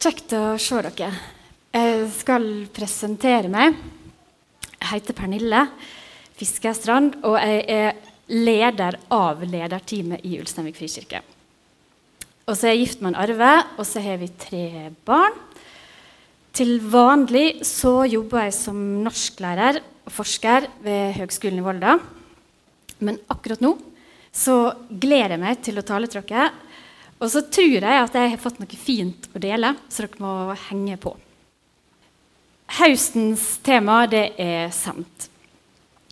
Kjekt 0.00 0.32
å 0.32 0.54
se 0.56 0.78
dere. 0.80 1.10
Jeg 1.76 2.04
skal 2.16 2.44
presentere 2.72 3.50
meg. 3.52 3.74
Jeg 4.72 4.88
heter 4.94 5.16
Pernille 5.18 5.66
Fiskestrand, 6.40 7.18
og 7.20 7.36
jeg 7.36 7.66
er 7.68 7.98
leder 8.32 8.96
av 9.12 9.42
lederteamet 9.44 10.24
i 10.24 10.38
Ulsteinvik 10.40 10.78
frikirke. 10.78 11.20
Og 12.48 12.56
så 12.56 12.70
er 12.70 12.72
jeg 12.78 12.86
gift 12.86 13.04
med 13.04 13.12
en 13.12 13.18
Arve, 13.26 13.50
og 13.76 13.84
så 13.84 14.00
har 14.00 14.16
vi 14.22 14.30
tre 14.40 14.86
barn. 15.04 15.36
Til 16.56 16.78
vanlig 16.80 17.60
så 17.68 17.98
jobber 18.08 18.46
jeg 18.46 18.56
som 18.56 18.80
norsklærer 19.04 19.82
og 19.84 20.16
forsker 20.16 20.70
ved 20.80 21.18
Høgskolen 21.20 21.60
i 21.60 21.66
Volda. 21.68 21.98
Men 23.04 23.20
akkurat 23.28 23.60
nå 23.60 23.76
så 24.32 24.62
gleder 24.88 25.36
jeg 25.36 25.44
meg 25.44 25.60
til 25.60 25.76
å 25.76 25.84
tale 25.84 26.08
til 26.08 26.24
dere 26.24 26.48
og 27.20 27.28
så 27.28 27.42
tror 27.52 27.74
jeg 27.76 28.04
at 28.04 28.14
jeg 28.16 28.32
har 28.32 28.40
fått 28.40 28.60
noe 28.62 28.78
fint 28.80 29.26
å 29.36 29.42
dele, 29.42 29.74
så 29.92 30.06
dere 30.06 30.22
må 30.24 30.54
henge 30.68 30.96
på. 31.00 31.12
Høstens 32.78 33.58
tema 33.66 34.04
det 34.08 34.30
er 34.40 34.70
sendt. 34.72 35.26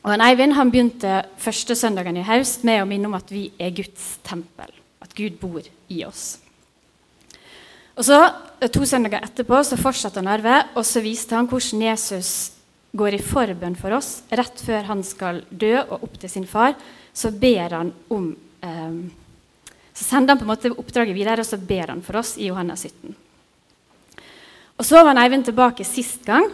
Og 0.04 0.12
han 0.12 0.22
Eivind 0.24 0.54
han 0.56 0.70
begynte 0.72 1.22
første 1.40 1.74
søndagen 1.78 2.18
i 2.18 2.26
høst 2.26 2.66
med 2.66 2.82
å 2.82 2.88
minne 2.88 3.08
om 3.10 3.16
at 3.18 3.30
vi 3.32 3.48
er 3.60 3.72
Guds 3.76 4.18
tempel. 4.26 4.70
At 5.02 5.14
Gud 5.16 5.38
bor 5.40 5.62
i 5.62 6.02
oss. 6.06 6.38
Og 7.98 8.06
så, 8.06 8.18
To 8.74 8.84
søndager 8.86 9.22
etterpå 9.22 9.58
så 9.66 9.78
fortsatte 9.78 10.18
han 10.18 10.30
Arve, 10.30 10.54
og 10.74 10.86
så 10.86 11.02
viste 11.02 11.36
han 11.38 11.46
hvordan 11.50 11.82
Jesus 11.86 12.30
går 12.98 13.16
i 13.16 13.22
forbønn 13.22 13.76
for 13.78 13.94
oss. 13.94 14.22
Rett 14.34 14.62
før 14.64 14.86
han 14.90 15.02
skal 15.06 15.42
dø 15.50 15.74
og 15.80 16.04
opp 16.06 16.18
til 16.18 16.32
sin 16.32 16.46
far, 16.48 16.74
så 17.14 17.30
ber 17.34 17.74
han 17.74 17.92
om 18.14 18.32
eh, 18.66 18.98
så 19.98 20.04
sender 20.04 20.30
han 20.30 20.38
på 20.38 20.46
en 20.46 20.52
måte 20.52 20.70
oppdraget 20.70 21.16
videre, 21.16 21.42
og 21.42 21.48
så 21.48 21.58
ber 21.58 21.90
han 21.90 22.04
for 22.06 22.20
oss 22.20 22.36
i 22.38 22.46
Johannes 22.46 22.84
17. 22.86 23.16
Og 24.78 24.86
Så 24.86 25.00
var 25.02 25.18
Eivind 25.18 25.48
tilbake 25.48 25.82
sist 25.82 26.22
gang. 26.22 26.46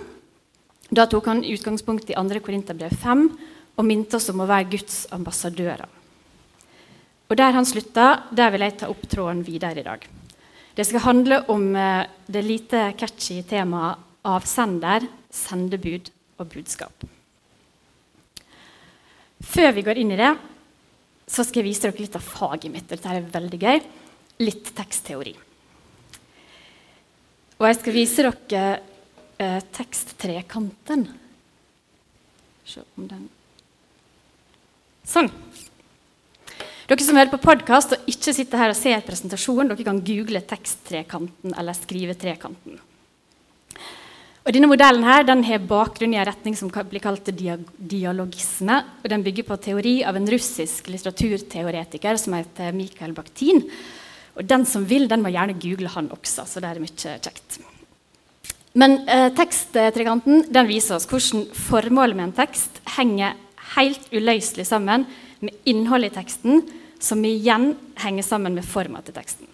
Da 0.89 1.05
tok 1.05 1.27
han 1.29 1.45
utgangspunkt 1.45 2.09
i 2.09 2.17
2. 2.17 2.41
Korinterbrev 2.41 2.95
5 3.03 3.27
og 3.77 3.85
minte 3.85 4.17
oss 4.17 4.31
om 4.33 4.41
å 4.41 4.49
være 4.49 4.71
Guds 4.73 5.03
ambassadører. 5.13 5.85
Og 7.29 7.37
Der 7.37 7.53
han 7.53 7.69
slutta, 7.69 8.25
der 8.33 8.51
vil 8.55 8.65
jeg 8.65 8.79
ta 8.81 8.89
opp 8.89 9.05
tråden 9.13 9.45
videre 9.45 9.81
i 9.81 9.85
dag. 9.85 10.09
Det 10.75 10.87
skal 10.89 11.05
handle 11.05 11.43
om 11.53 11.77
eh, 11.77 12.07
det 12.27 12.45
lite 12.45 12.95
catchy 12.97 13.43
temaet 13.43 14.01
avsender, 14.25 15.05
sendebud 15.29 16.09
og 16.41 16.49
budskap. 16.49 17.05
Før 19.45 19.73
vi 19.77 19.85
går 19.85 20.01
inn 20.01 20.17
i 20.17 20.21
det, 20.21 20.33
så 21.27 21.45
skal 21.45 21.63
jeg 21.63 21.71
vise 21.71 21.87
dere 21.87 22.05
litt 22.05 22.17
av 22.19 22.25
faget 22.25 22.73
mitt. 22.73 22.89
Dette 22.91 23.11
er 23.11 23.29
veldig 23.35 23.61
gøy. 23.61 23.79
Litt 24.45 24.73
tekstteori. 24.77 25.35
Og 27.61 27.69
jeg 27.69 27.79
skal 27.79 27.97
vise 27.97 28.27
dere 28.27 28.65
eh, 29.39 29.61
teksttrekanten. 29.75 31.07
Se 32.69 32.85
om 32.99 33.09
den 33.09 33.25
Sånn. 35.05 35.29
Dere 36.89 37.05
som 37.05 37.17
hører 37.17 37.33
på 37.33 37.41
podkast 37.41 37.93
og 37.97 38.09
ikke 38.09 38.33
sitter 38.37 38.61
her 38.61 38.73
og 38.73 38.79
ser 38.79 39.05
presentasjonen, 39.05 39.71
dere 39.73 39.85
kan 39.85 40.01
google 40.05 40.41
teksttrekanten 40.49 41.53
eller 41.57 41.77
skrive 41.77 42.17
trekanten. 42.17 42.79
Og 44.45 44.53
denne 44.53 44.69
Modellen 44.69 45.07
her, 45.07 45.25
den 45.25 45.41
har 45.47 45.63
bakgrunn 45.65 46.13
i 46.13 46.19
en 46.21 46.27
retning 46.29 46.57
som 46.59 46.69
blir 46.69 47.01
kalt 47.01 47.31
dialogisme. 47.33 48.77
og 49.01 49.09
Den 49.09 49.23
bygger 49.25 49.47
på 49.49 49.57
teori 49.57 49.95
av 50.05 50.19
en 50.19 50.29
russisk 50.29 50.91
litteraturteoretiker 50.93 52.19
som 52.21 52.37
heter 52.37 52.77
Mikhail 52.77 53.15
Bakhtin. 53.17 53.63
Og 54.37 54.45
Den 54.45 54.67
som 54.69 54.85
vil, 54.85 55.09
den 55.09 55.23
må 55.25 55.33
gjerne 55.33 55.57
google 55.57 55.89
han 55.89 56.11
også. 56.13 56.45
så 56.45 56.61
det 56.61 56.69
er 56.69 56.83
mye 56.83 57.17
kjekt. 57.25 57.59
Men 58.75 59.09
eh, 59.09 59.31
teksttrekanten 59.33 60.45
den 60.53 60.69
viser 60.69 60.99
oss 60.99 61.07
hvordan 61.09 61.47
formålet 61.55 62.19
med 62.19 62.27
en 62.29 62.39
tekst 62.45 62.83
henger 62.99 63.39
helt 63.79 64.13
uløselig 64.13 64.67
sammen 64.67 65.07
med 65.41 65.57
innholdet 65.65 66.13
i 66.13 66.17
teksten, 66.21 66.63
som 67.01 67.25
igjen 67.25 67.77
henger 67.97 68.27
sammen 68.27 68.55
med 68.59 68.67
forma 68.67 69.01
til 69.07 69.17
teksten. 69.17 69.54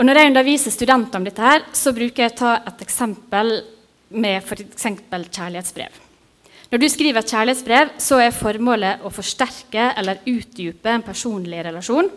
Og 0.00 0.06
når 0.08 0.16
jeg 0.16 0.30
underviser 0.30 0.72
studenter 0.72 1.20
om 1.20 1.26
dette, 1.28 1.44
her, 1.44 1.66
så 1.76 1.92
bruker 1.92 2.24
jeg 2.24 2.32
å 2.32 2.38
ta 2.38 2.52
et 2.70 2.78
eksempel 2.86 3.50
med 4.16 4.38
f.eks. 4.40 4.86
kjærlighetsbrev. 5.04 5.98
Når 6.70 6.80
du 6.80 6.86
skriver 6.88 7.20
et 7.20 7.32
kjærlighetsbrev, 7.34 7.90
så 8.00 8.16
er 8.24 8.32
formålet 8.32 9.04
å 9.04 9.12
forsterke 9.12 9.90
eller 10.00 10.22
utdype 10.24 10.88
en 10.88 11.04
personlig 11.04 11.60
relasjon. 11.66 12.08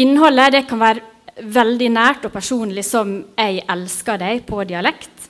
Innholdet 0.00 0.54
det 0.54 0.62
kan 0.70 0.80
være 0.80 1.44
veldig 1.52 1.90
nært 1.92 2.24
og 2.24 2.32
personlig, 2.32 2.84
som 2.84 3.24
'Jeg 3.36 3.64
elsker 3.68 4.16
deg' 4.18 4.46
på 4.46 4.64
dialekt. 4.64 5.28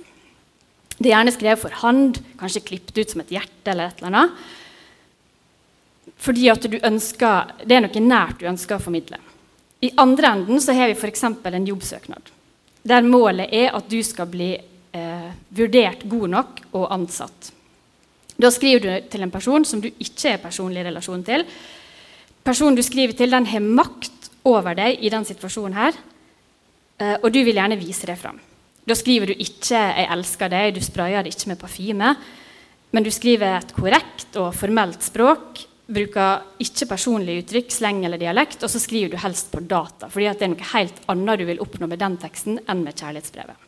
Det 1.03 1.11
er 1.11 1.17
gjerne 1.17 1.35
skrevet 1.35 1.59
for 1.59 1.71
hånd, 1.83 2.21
kanskje 2.39 2.63
klippet 2.63 2.99
ut 2.99 3.11
som 3.11 3.21
et 3.21 3.31
hjerte. 3.31 3.67
eller 3.67 3.89
et 3.89 3.99
eller 3.99 4.07
annet. 4.07 4.31
Fordi 6.17 6.49
at 6.49 6.63
du 6.63 6.79
ønsker, 6.79 7.67
det 7.67 7.73
er 7.73 7.81
noe 7.81 8.01
nært 8.01 8.39
du 8.39 8.47
ønsker 8.47 8.77
å 8.77 8.83
formidle. 8.83 9.19
I 9.81 9.91
andre 9.97 10.35
enden 10.35 10.61
så 10.61 10.75
har 10.77 10.91
vi 10.91 10.99
f.eks. 10.99 11.25
en 11.25 11.67
jobbsøknad. 11.67 12.31
Der 12.83 13.03
målet 13.05 13.53
er 13.53 13.73
at 13.77 13.89
du 13.89 14.01
skal 14.05 14.29
bli 14.29 14.53
eh, 14.57 15.31
vurdert 15.57 16.05
god 16.09 16.29
nok 16.29 16.61
og 16.73 16.93
ansatt. 16.93 17.53
Da 18.41 18.51
skriver 18.53 18.81
du 18.81 19.09
til 19.13 19.25
en 19.25 19.33
person 19.33 19.65
som 19.69 19.81
du 19.81 19.89
ikke 19.91 20.35
er 20.35 20.43
personlig 20.43 20.85
relasjon 20.85 21.25
til. 21.25 21.45
Personen 22.45 22.77
du 22.77 22.83
skriver 22.85 23.17
til, 23.17 23.33
den 23.33 23.49
har 23.49 23.65
makt 23.65 24.31
over 24.49 24.77
deg 24.77 25.01
i 25.05 25.13
den 25.13 25.27
situasjonen 25.29 25.77
her. 25.77 25.97
Eh, 27.01 27.17
og 27.17 27.29
du 27.33 27.41
vil 27.45 27.57
gjerne 27.57 27.81
vise 27.81 28.09
det 28.09 28.19
fram. 28.21 28.41
Da 28.85 28.97
skriver 28.97 29.27
du 29.27 29.33
ikke 29.33 29.77
'jeg 29.77 30.09
elsker 30.11 30.49
deg', 30.49 30.75
du 30.75 30.81
sprayer 30.81 31.23
det 31.23 31.35
ikke 31.35 31.49
med 31.49 31.59
parfyme. 31.59 32.17
Men 32.93 33.03
du 33.03 33.11
skriver 33.11 33.59
et 33.59 33.75
korrekt 33.75 34.37
og 34.37 34.55
formelt 34.55 35.03
språk 35.03 35.70
bruker 35.91 36.45
ikke 36.63 36.89
personlige 36.91 37.45
uttrykk, 37.45 37.73
sleng 37.75 38.05
eller 38.07 38.21
dialekt, 38.21 38.63
og 38.63 38.71
så 38.71 38.81
skriver 38.83 39.15
du 39.15 39.19
helst 39.23 39.51
på 39.53 39.61
data. 39.61 40.09
fordi 40.09 40.29
det 40.31 40.47
er 40.47 40.53
noe 40.55 40.71
helt 40.73 41.03
annet 41.09 41.39
du 41.41 41.45
vil 41.49 41.61
oppnå 41.61 41.89
med 41.91 41.99
den 41.99 42.17
teksten 42.17 42.61
enn 42.67 42.85
med 42.85 42.95
kjærlighetsbrevet. 42.95 43.67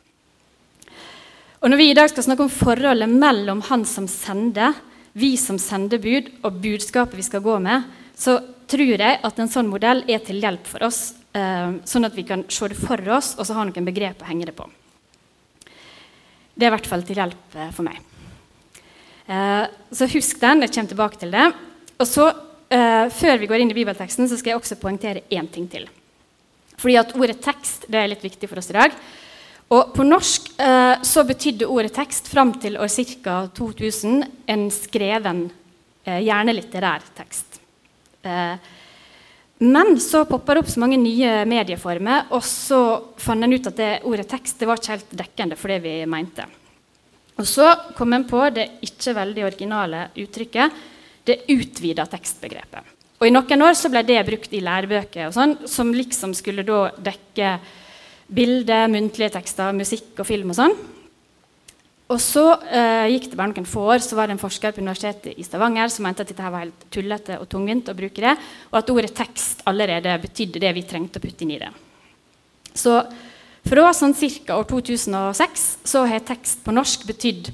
Og 1.62 1.70
Når 1.70 1.78
vi 1.78 1.90
i 1.90 1.94
dag 1.94 2.08
skal 2.10 2.24
snakke 2.26 2.42
om 2.42 2.50
forholdet 2.50 3.08
mellom 3.08 3.60
han 3.68 3.84
som 3.86 4.08
sender, 4.10 4.74
vi 5.12 5.36
som 5.36 5.58
sendebud, 5.58 6.30
og 6.42 6.58
budskapet 6.62 7.14
vi 7.14 7.22
skal 7.22 7.44
gå 7.44 7.58
med, 7.62 7.84
så 8.18 8.40
tror 8.66 8.98
jeg 8.98 9.20
at 9.22 9.38
en 9.38 9.50
sånn 9.50 9.70
modell 9.70 10.02
er 10.10 10.22
til 10.24 10.40
hjelp 10.42 10.66
for 10.66 10.82
oss, 10.82 11.14
eh, 11.34 11.78
sånn 11.84 12.08
at 12.08 12.16
vi 12.16 12.24
kan 12.26 12.44
se 12.48 12.68
det 12.68 12.78
for 12.78 12.98
oss 13.14 13.36
og 13.38 13.46
så 13.46 13.54
ha 13.54 13.64
noen 13.64 13.86
begrep 13.86 14.22
å 14.22 14.30
henge 14.30 14.48
det 14.48 14.56
på. 14.56 14.66
Det 16.54 16.66
er 16.66 16.72
i 16.72 16.74
hvert 16.74 16.88
fall 16.88 17.04
til 17.06 17.20
hjelp 17.20 17.56
eh, 17.56 17.70
for 17.70 17.86
meg. 17.86 18.00
Eh, 19.26 19.66
så 19.92 20.08
husk 20.10 20.40
den. 20.40 20.64
Jeg 20.64 20.74
kommer 20.74 20.92
tilbake 20.92 21.20
til 21.20 21.30
det. 21.30 21.46
Og 22.02 22.08
så, 22.08 22.28
eh, 22.68 23.08
Før 23.08 23.38
vi 23.38 23.46
går 23.46 23.62
inn 23.62 23.70
i 23.70 23.78
bibelteksten, 23.78 24.28
så 24.28 24.36
skal 24.36 24.52
jeg 24.52 24.60
også 24.60 24.80
poengtere 24.80 25.22
én 25.30 25.48
ting 25.50 25.68
til. 25.70 25.86
Fordi 26.76 26.98
at 26.98 27.14
Ordet 27.14 27.40
tekst 27.40 27.86
det 27.88 28.00
er 28.00 28.10
litt 28.10 28.24
viktig 28.24 28.48
for 28.48 28.58
oss 28.58 28.70
i 28.70 28.78
dag. 28.78 28.92
Og 29.70 29.94
På 29.94 30.04
norsk 30.04 30.52
eh, 30.58 31.00
så 31.02 31.24
betydde 31.24 31.68
ordet 31.70 31.94
tekst 31.94 32.28
fram 32.28 32.52
til 32.60 32.76
år 32.76 32.90
ca. 33.22 33.48
2000 33.54 34.24
en 34.48 34.70
skreven, 34.70 35.50
eh, 36.04 36.20
gjerne 36.26 36.52
litterær 36.52 37.06
tekst. 37.16 37.60
Eh, 38.22 38.56
men 39.62 39.94
så 40.00 40.24
poppa 40.26 40.54
det 40.54 40.64
opp 40.64 40.68
så 40.68 40.80
mange 40.82 40.98
nye 40.98 41.44
medieformer, 41.46 42.26
og 42.34 42.42
så 42.42 43.12
fant 43.16 43.44
en 43.44 43.52
ut 43.52 43.66
at 43.70 43.76
det 43.76 43.92
ordet 44.02 44.26
tekst 44.28 44.58
det 44.58 44.66
var 44.66 44.80
ikke 44.80 44.96
helt 44.96 45.14
dekkende 45.22 45.56
for 45.56 45.70
det 45.70 45.78
vi 45.84 45.94
mente. 46.04 46.48
Og 47.38 47.46
så 47.46 47.94
kom 47.96 48.12
en 48.12 48.26
på 48.28 48.42
det 48.50 48.82
ikke 48.82 49.14
veldig 49.14 49.44
originale 49.46 50.08
uttrykket 50.18 50.82
det 51.28 51.42
utvida 51.52 52.06
tekstbegrepet. 52.10 52.98
Og 53.22 53.28
I 53.28 53.34
noen 53.34 53.62
år 53.62 53.76
så 53.78 53.90
ble 53.92 54.02
det 54.06 54.18
brukt 54.26 54.54
i 54.56 54.62
lærebøker, 54.64 55.28
og 55.28 55.36
sånn, 55.36 55.54
som 55.70 55.92
liksom 55.94 56.32
skulle 56.34 56.64
da 56.66 56.88
dekke 56.98 57.52
bilder, 58.32 58.88
muntlige 58.90 59.36
tekster, 59.36 59.70
musikk 59.76 60.18
og 60.18 60.26
film 60.26 60.50
og 60.50 60.58
sånn. 60.58 60.74
Og 62.12 62.18
så 62.20 62.42
eh, 62.66 63.12
gikk 63.14 63.30
det 63.30 63.38
bare 63.38 63.52
noen 63.52 63.68
få 63.68 63.86
år, 63.94 64.02
så 64.04 64.18
var 64.18 64.28
det 64.28 64.34
en 64.36 64.42
forsker 64.42 64.74
på 64.74 64.82
Universitetet 64.82 65.38
i 65.38 65.46
Stavanger 65.46 65.88
som 65.92 66.04
mente 66.04 66.24
at 66.24 66.32
dette 66.32 66.50
var 66.50 66.64
helt 66.64 66.86
tullete 66.92 67.38
og 67.40 67.48
tungvint 67.52 67.88
å 67.88 67.96
bruke 67.96 68.24
det, 68.24 68.34
og 68.72 68.80
at 68.82 68.92
ordet 68.92 69.14
tekst 69.16 69.62
allerede 69.70 70.18
betydde 70.24 70.60
det 70.60 70.74
vi 70.76 70.84
trengte 70.88 71.22
å 71.22 71.24
putte 71.24 71.46
inn 71.46 71.54
i 71.54 71.60
det. 71.62 71.70
Så 72.74 72.98
fra 73.62 73.92
sånn 73.94 74.16
ca. 74.18 74.58
år 74.58 74.66
2006 74.68 75.66
så 75.86 76.04
har 76.10 76.26
tekst 76.26 76.64
på 76.66 76.74
norsk 76.74 77.06
betydd 77.08 77.52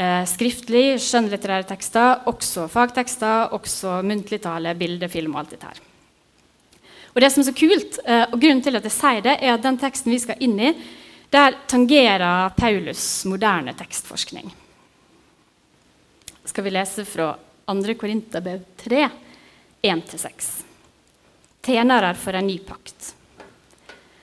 Eh, 0.00 0.22
skriftlig, 0.24 0.94
skjønnlitterære 1.04 1.66
tekster, 1.68 2.22
også 2.30 2.64
fagtekster, 2.72 3.50
også 3.52 3.98
muntlig 4.06 4.38
tale, 4.40 4.72
bilde, 4.78 5.10
film 5.12 5.34
og 5.34 5.42
alt 5.42 5.50
dette 5.52 5.68
her. 5.68 5.80
Og 7.10 7.20
det 7.20 7.28
som 7.34 7.42
er 7.42 7.48
så 7.50 7.52
kult, 7.58 7.98
eh, 8.06 8.22
og 8.30 8.38
Grunnen 8.40 8.62
til 8.64 8.78
at 8.78 8.86
jeg 8.88 8.94
sier 8.94 9.20
det, 9.26 9.34
er 9.42 9.52
at 9.52 9.66
den 9.66 9.76
teksten 9.76 10.14
vi 10.14 10.20
skal 10.22 10.40
inn 10.40 10.56
i, 10.56 10.70
der 11.28 11.58
tangerer 11.68 12.54
Paulus 12.56 13.26
moderne 13.28 13.74
tekstforskning. 13.76 14.48
Skal 16.48 16.64
vi 16.64 16.72
lese 16.72 17.04
fra 17.04 17.34
2. 17.68 17.94
Korinterbrev 18.00 18.64
3, 18.80 19.04
1-6. 19.84 20.48
Tjenere 21.60 22.14
for 22.14 22.40
en 22.40 22.46
ny 22.48 22.56
pakt. 22.64 23.12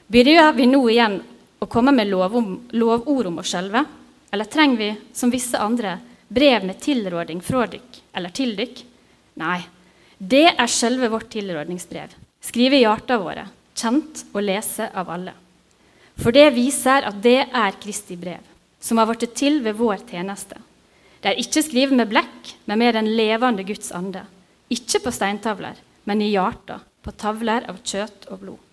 Begynner 0.07 0.57
vi 0.57 0.65
nå 0.65 0.81
igjen 0.89 1.21
å 1.61 1.69
komme 1.69 1.93
med 1.93 2.09
lovord 2.09 3.29
om 3.29 3.41
oss 3.43 3.53
sjølve? 3.53 3.85
Eller 4.31 4.45
trenger 4.45 4.77
vi, 4.77 4.95
som 5.13 5.31
visse 5.31 5.57
andre, 5.57 5.97
brev 6.27 6.65
med 6.65 6.79
tilråding 6.83 7.41
fra 7.41 7.65
dykk 7.71 8.01
eller 8.17 8.33
til 8.35 8.55
dykk? 8.57 8.83
Nei, 9.39 9.61
det 10.17 10.47
er 10.49 10.71
selve 10.71 11.09
vårt 11.13 11.29
tilrådningsbrev, 11.31 12.15
skrevet 12.41 12.79
i 12.79 12.83
hjertene 12.83 13.23
våre, 13.23 13.45
kjent 13.77 14.25
og 14.33 14.41
lese 14.43 14.89
av 14.91 15.11
alle. 15.13 15.33
For 16.17 16.33
det 16.33 16.49
viser 16.55 17.05
at 17.05 17.19
det 17.21 17.43
er 17.45 17.77
Kristi 17.81 18.17
brev, 18.17 18.41
som 18.81 18.97
har 18.97 19.09
blitt 19.09 19.35
til 19.37 19.61
ved 19.63 19.77
vår 19.77 20.01
tjeneste. 20.09 20.57
Det 21.21 21.31
er 21.31 21.41
ikke 21.41 21.63
skrevet 21.65 21.97
med 21.97 22.09
blekk, 22.09 22.53
men 22.65 22.81
med 22.81 22.97
den 22.97 23.11
levende 23.17 23.65
Guds 23.65 23.91
ande. 23.93 24.23
Ikke 24.73 25.01
på 25.05 25.13
steintavler, 25.13 25.77
men 26.09 26.21
i 26.21 26.31
hjertet, 26.33 26.81
på 27.05 27.13
tavler 27.13 27.67
av 27.69 27.77
kjøtt 27.85 28.27
og 28.33 28.41
blod. 28.41 28.63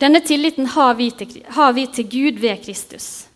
Denne 0.00 0.22
tilliten 0.24 0.70
har 0.72 0.94
vi, 0.96 1.10
til, 1.12 1.42
har 1.52 1.74
vi 1.76 1.84
til 1.92 2.06
Gud 2.08 2.38
ved 2.40 2.62
Kristus. 2.64 3.29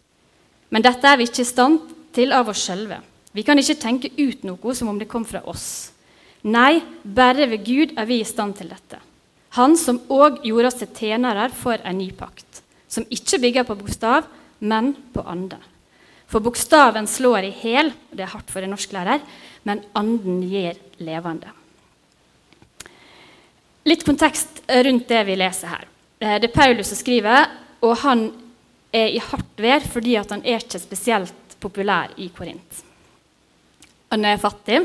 Men 0.70 0.84
dette 0.84 1.08
er 1.08 1.18
vi 1.20 1.26
ikke 1.28 1.42
i 1.44 1.48
stand 1.48 1.80
til 2.14 2.32
av 2.32 2.48
oss 2.52 2.62
sjølve. 2.64 3.00
Vi 3.34 3.42
kan 3.42 3.58
ikke 3.58 3.80
tenke 3.82 4.12
ut 4.16 4.44
noe 4.46 4.76
som 4.76 4.92
om 4.92 5.00
det 5.00 5.10
kom 5.10 5.26
fra 5.26 5.42
oss. 5.50 5.90
Nei, 6.44 6.82
bare 7.02 7.48
ved 7.50 7.64
Gud 7.66 7.94
er 7.98 8.06
vi 8.06 8.20
i 8.20 8.28
stand 8.28 8.58
til 8.58 8.70
dette. 8.70 9.00
Han 9.58 9.76
som 9.78 10.00
òg 10.12 10.42
gjorde 10.46 10.70
oss 10.70 10.80
til 10.80 10.90
tjenere 10.94 11.48
for 11.54 11.78
en 11.82 11.98
ny 11.98 12.10
pakt, 12.16 12.62
som 12.90 13.06
ikke 13.10 13.40
bygger 13.42 13.66
på 13.68 13.76
bokstav, 13.78 14.26
men 14.58 14.92
på 15.14 15.24
ande. 15.26 15.58
For 16.30 16.42
bokstaven 16.42 17.06
slår 17.10 17.48
i 17.48 17.52
hæl, 17.54 17.92
det 18.10 18.26
er 18.26 18.32
hardt 18.32 18.50
for 18.50 18.64
en 18.64 18.74
norsklærer, 18.74 19.22
men 19.64 19.82
anden 19.96 20.42
gir 20.50 20.78
levende. 20.98 21.50
Litt 23.84 24.04
kontekst 24.06 24.62
rundt 24.68 25.10
det 25.10 25.20
vi 25.28 25.36
leser 25.36 25.70
her. 25.70 25.84
Eh, 26.18 26.38
det 26.40 26.48
er 26.48 26.56
Paulus 26.56 26.90
som 26.90 26.98
skriver, 26.98 27.50
og 27.84 27.98
han 28.00 28.30
er 28.94 29.10
i 29.10 29.22
hardt 29.22 29.60
vær 29.60 29.84
fordi 29.90 30.16
han 30.20 30.44
er 30.44 30.62
ikke 30.62 30.80
spesielt 30.82 31.58
populær 31.62 32.12
i 32.20 32.28
Korint. 32.34 32.82
Han 34.14 34.24
er 34.28 34.38
fattig, 34.38 34.84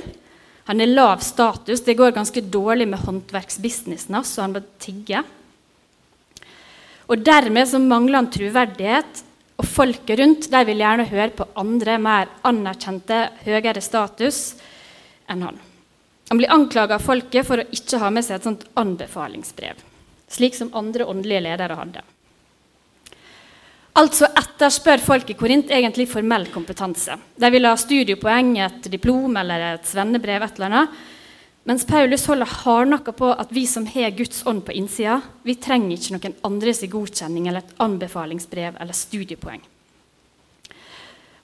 han 0.69 0.81
er 0.81 0.89
lav 0.89 1.21
status. 1.25 1.83
Det 1.85 1.97
går 1.97 2.15
ganske 2.15 2.41
dårlig 2.41 2.87
med 2.89 3.01
håndverksbusinessen 3.05 4.17
hans, 4.17 4.33
så 4.33 4.45
han 4.45 4.55
må 4.55 4.63
tigge. 4.81 5.23
Og 7.09 7.23
Dermed 7.25 7.69
så 7.69 7.81
mangler 7.81 8.21
han 8.21 8.29
troverdighet, 8.33 9.23
og 9.59 9.67
folket 9.67 10.21
rundt 10.21 10.45
de 10.53 10.59
vil 10.69 10.79
gjerne 10.79 11.07
høre 11.09 11.33
på 11.35 11.47
andre, 11.59 11.97
mer 11.99 12.29
anerkjente, 12.47 13.17
høyere 13.43 13.81
status 13.83 14.53
enn 15.29 15.43
han. 15.43 15.57
Han 16.29 16.37
blir 16.37 16.53
anklaga 16.53 16.99
av 16.99 17.03
folket 17.03 17.47
for 17.47 17.59
å 17.59 17.67
ikke 17.73 17.99
ha 17.99 18.13
med 18.13 18.23
seg 18.25 18.37
et 18.37 18.45
sånt 18.45 18.67
anbefalingsbrev, 18.79 19.81
slik 20.29 20.55
som 20.55 20.69
andre 20.77 21.09
åndelige 21.09 21.43
ledere 21.49 21.77
hadde. 21.81 22.05
Altså 23.99 24.29
etterspør 24.31 25.01
folk 25.03 25.31
i 25.33 25.35
Korint 25.35 25.71
egentlig 25.75 26.05
formell 26.07 26.45
kompetanse. 26.53 27.17
De 27.35 27.47
vil 27.51 27.67
ha 27.67 27.73
studiepoeng, 27.75 28.53
et 28.63 28.85
diplom 28.91 29.35
eller 29.41 29.73
et 29.73 29.87
svennebrev. 29.87 30.43
et 30.43 30.55
eller 30.55 30.65
annet. 30.67 30.89
Mens 31.65 31.83
Paulus 31.85 32.25
holder 32.25 32.45
hardnakka 32.45 33.11
på 33.11 33.31
at 33.33 33.51
vi 33.51 33.65
som 33.67 33.85
har 33.85 34.11
Guds 34.11 34.45
ånd 34.47 34.63
på 34.65 34.71
innsida, 34.71 35.21
vi 35.43 35.55
trenger 35.55 35.97
ikke 35.97 36.15
noen 36.15 36.35
andres 36.43 36.79
godkjenning 36.81 37.47
eller 37.47 37.59
et 37.59 37.75
anbefalingsbrev 37.77 38.79
eller 38.79 38.93
studiepoeng. 38.93 39.61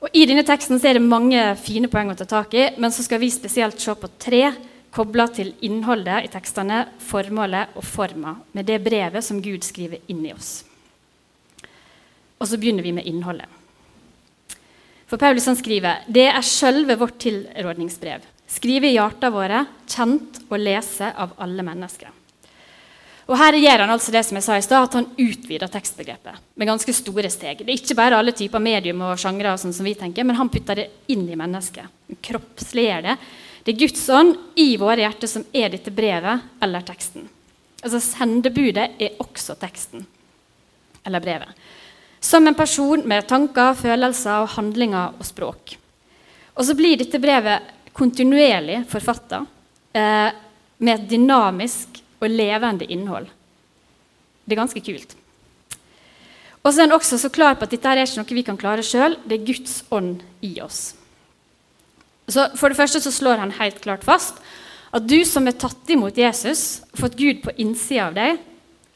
Og 0.01 0.09
I 0.13 0.25
denne 0.25 0.45
teksten 0.47 0.79
er 0.79 0.93
det 0.93 1.01
mange 1.03 1.41
fine 1.59 1.89
poeng 1.91 2.09
å 2.11 2.15
ta 2.15 2.25
tak 2.25 2.53
i, 2.53 2.69
men 2.77 2.91
så 2.91 3.03
skal 3.03 3.19
vi 3.19 3.29
spesielt 3.29 3.79
se 3.79 3.93
på 3.93 4.09
tre 4.17 4.53
kobla 4.95 5.27
til 5.27 5.53
innholdet 5.61 6.23
i 6.25 6.31
tekstene, 6.31 6.85
formålet 6.99 7.75
og 7.75 7.83
forma 7.83 8.37
med 8.53 8.65
det 8.65 8.79
brevet 8.81 9.23
som 9.25 9.41
Gud 9.41 9.63
skriver 9.67 9.99
inn 10.07 10.23
i 10.25 10.33
oss. 10.33 10.63
Og 12.39 12.49
så 12.49 12.59
begynner 12.59 12.83
vi 12.83 12.93
med 12.95 13.07
innholdet. 13.07 13.47
For 15.05 15.21
Paulus 15.21 15.45
han 15.47 15.57
skriver 15.57 16.05
det 16.11 16.27
er 16.31 16.45
sjølve 16.45 16.97
vårt 16.99 17.19
tilrådningsbrev. 17.21 18.25
Skrive 18.49 18.89
i 18.89 18.95
hjarta 18.95 19.31
våre, 19.33 19.63
kjent 19.89 20.43
og 20.49 20.59
lese 20.61 21.09
av 21.11 21.33
alle 21.41 21.65
mennesker. 21.65 22.11
Og 23.25 23.39
Her 23.39 23.57
gjør 23.57 23.81
han 23.81 23.89
altså 23.89 24.13
det 24.13 24.21
som 24.27 24.37
jeg 24.37 24.45
sa 24.45 24.55
i 24.57 24.65
sted, 24.65 24.77
at 24.77 24.95
han 24.99 25.07
utvider 25.17 25.69
tekstbegrepet 25.73 26.41
med 26.53 26.69
ganske 26.69 26.93
store 26.93 27.31
steg. 27.33 27.63
Det 27.63 27.71
er 27.73 27.79
ikke 27.79 27.97
bare 27.97 28.19
alle 28.21 28.35
typer 28.37 28.61
medium 28.61 29.01
og 29.07 29.17
sjangre, 29.21 29.55
sånn 29.57 29.73
som 29.73 29.87
vi 29.87 29.95
tenker, 29.97 30.27
men 30.27 30.37
han 30.37 30.51
putter 30.53 30.77
det 30.77 30.85
inn 31.13 31.23
i 31.25 31.37
mennesket. 31.37 31.89
Kroppsliggjør 32.21 33.07
det. 33.07 33.15
Det 33.65 33.73
er 33.73 33.79
Guds 33.81 34.03
ånd 34.13 34.35
i 34.61 34.67
våre 34.77 35.01
hjerter 35.01 35.31
som 35.31 35.47
er 35.57 35.73
dette 35.73 35.93
brevet 35.93 36.61
eller 36.61 36.85
teksten. 36.85 37.25
Altså 37.81 38.01
Sendebudet 38.03 38.91
er 39.01 39.17
også 39.21 39.57
teksten 39.57 40.05
eller 41.05 41.21
brevet 41.21 41.65
som 42.25 42.47
en 42.47 42.57
person 42.57 43.03
med 43.05 43.27
tanker, 43.29 43.75
følelser, 43.77 44.47
handlinger 44.55 45.13
og 45.19 45.27
språk. 45.27 45.75
Og 46.55 46.65
så 46.65 46.75
blir 46.77 46.97
dette 46.97 47.21
brevet 47.21 47.73
kontinuerlig 47.95 48.81
forfatta 48.89 49.43
eh, 49.95 50.31
med 50.81 50.93
et 50.95 51.05
dynamisk 51.11 52.01
og 52.19 52.31
levende 52.31 52.87
innhold. 52.91 53.29
Det 54.45 54.55
er 54.55 54.61
ganske 54.63 54.83
kult. 54.83 55.15
Og 56.65 56.71
så 56.73 56.81
er 56.81 56.87
han 56.87 56.97
også 56.97 57.19
så 57.21 57.29
klar 57.29 57.57
på 57.59 57.67
at 57.67 57.73
dette 57.75 57.91
er 57.91 58.01
ikke 58.01 58.23
noe 58.23 58.37
vi 58.39 58.45
kan 58.47 58.57
klare 58.57 58.85
sjøl. 58.85 59.19
Det 59.25 59.37
er 59.37 59.45
Guds 59.45 59.77
ånd 59.93 60.23
i 60.41 60.55
oss. 60.65 60.95
Så 62.25 62.47
For 62.57 62.73
det 62.73 62.79
første 62.79 63.03
så 63.03 63.13
slår 63.13 63.43
han 63.43 63.53
helt 63.59 63.77
klart 63.83 64.05
fast 64.05 64.41
at 64.95 65.05
du 65.05 65.19
som 65.27 65.45
er 65.45 65.57
tatt 65.59 65.89
imot 65.91 66.17
Jesus, 66.17 66.81
fått 66.95 67.17
Gud 67.19 67.41
på 67.43 67.53
innsida 67.59 68.07
av 68.07 68.15
deg, 68.15 68.37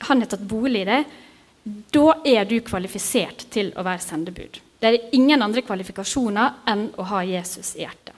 han 0.07 0.21
har 0.23 0.29
tatt 0.31 0.45
bolig 0.47 0.85
i 0.85 0.87
deg, 0.87 1.17
da 1.63 2.19
er 2.25 2.47
du 2.49 2.59
kvalifisert 2.65 3.47
til 3.53 3.73
å 3.77 3.85
være 3.85 4.03
sendebud. 4.03 4.59
Det 4.79 4.87
er 4.87 5.15
ingen 5.15 5.41
andre 5.43 5.63
kvalifikasjoner 5.65 6.61
enn 6.71 6.87
å 6.97 7.07
ha 7.11 7.23
Jesus 7.27 7.73
i 7.75 7.83
hjertet. 7.83 8.15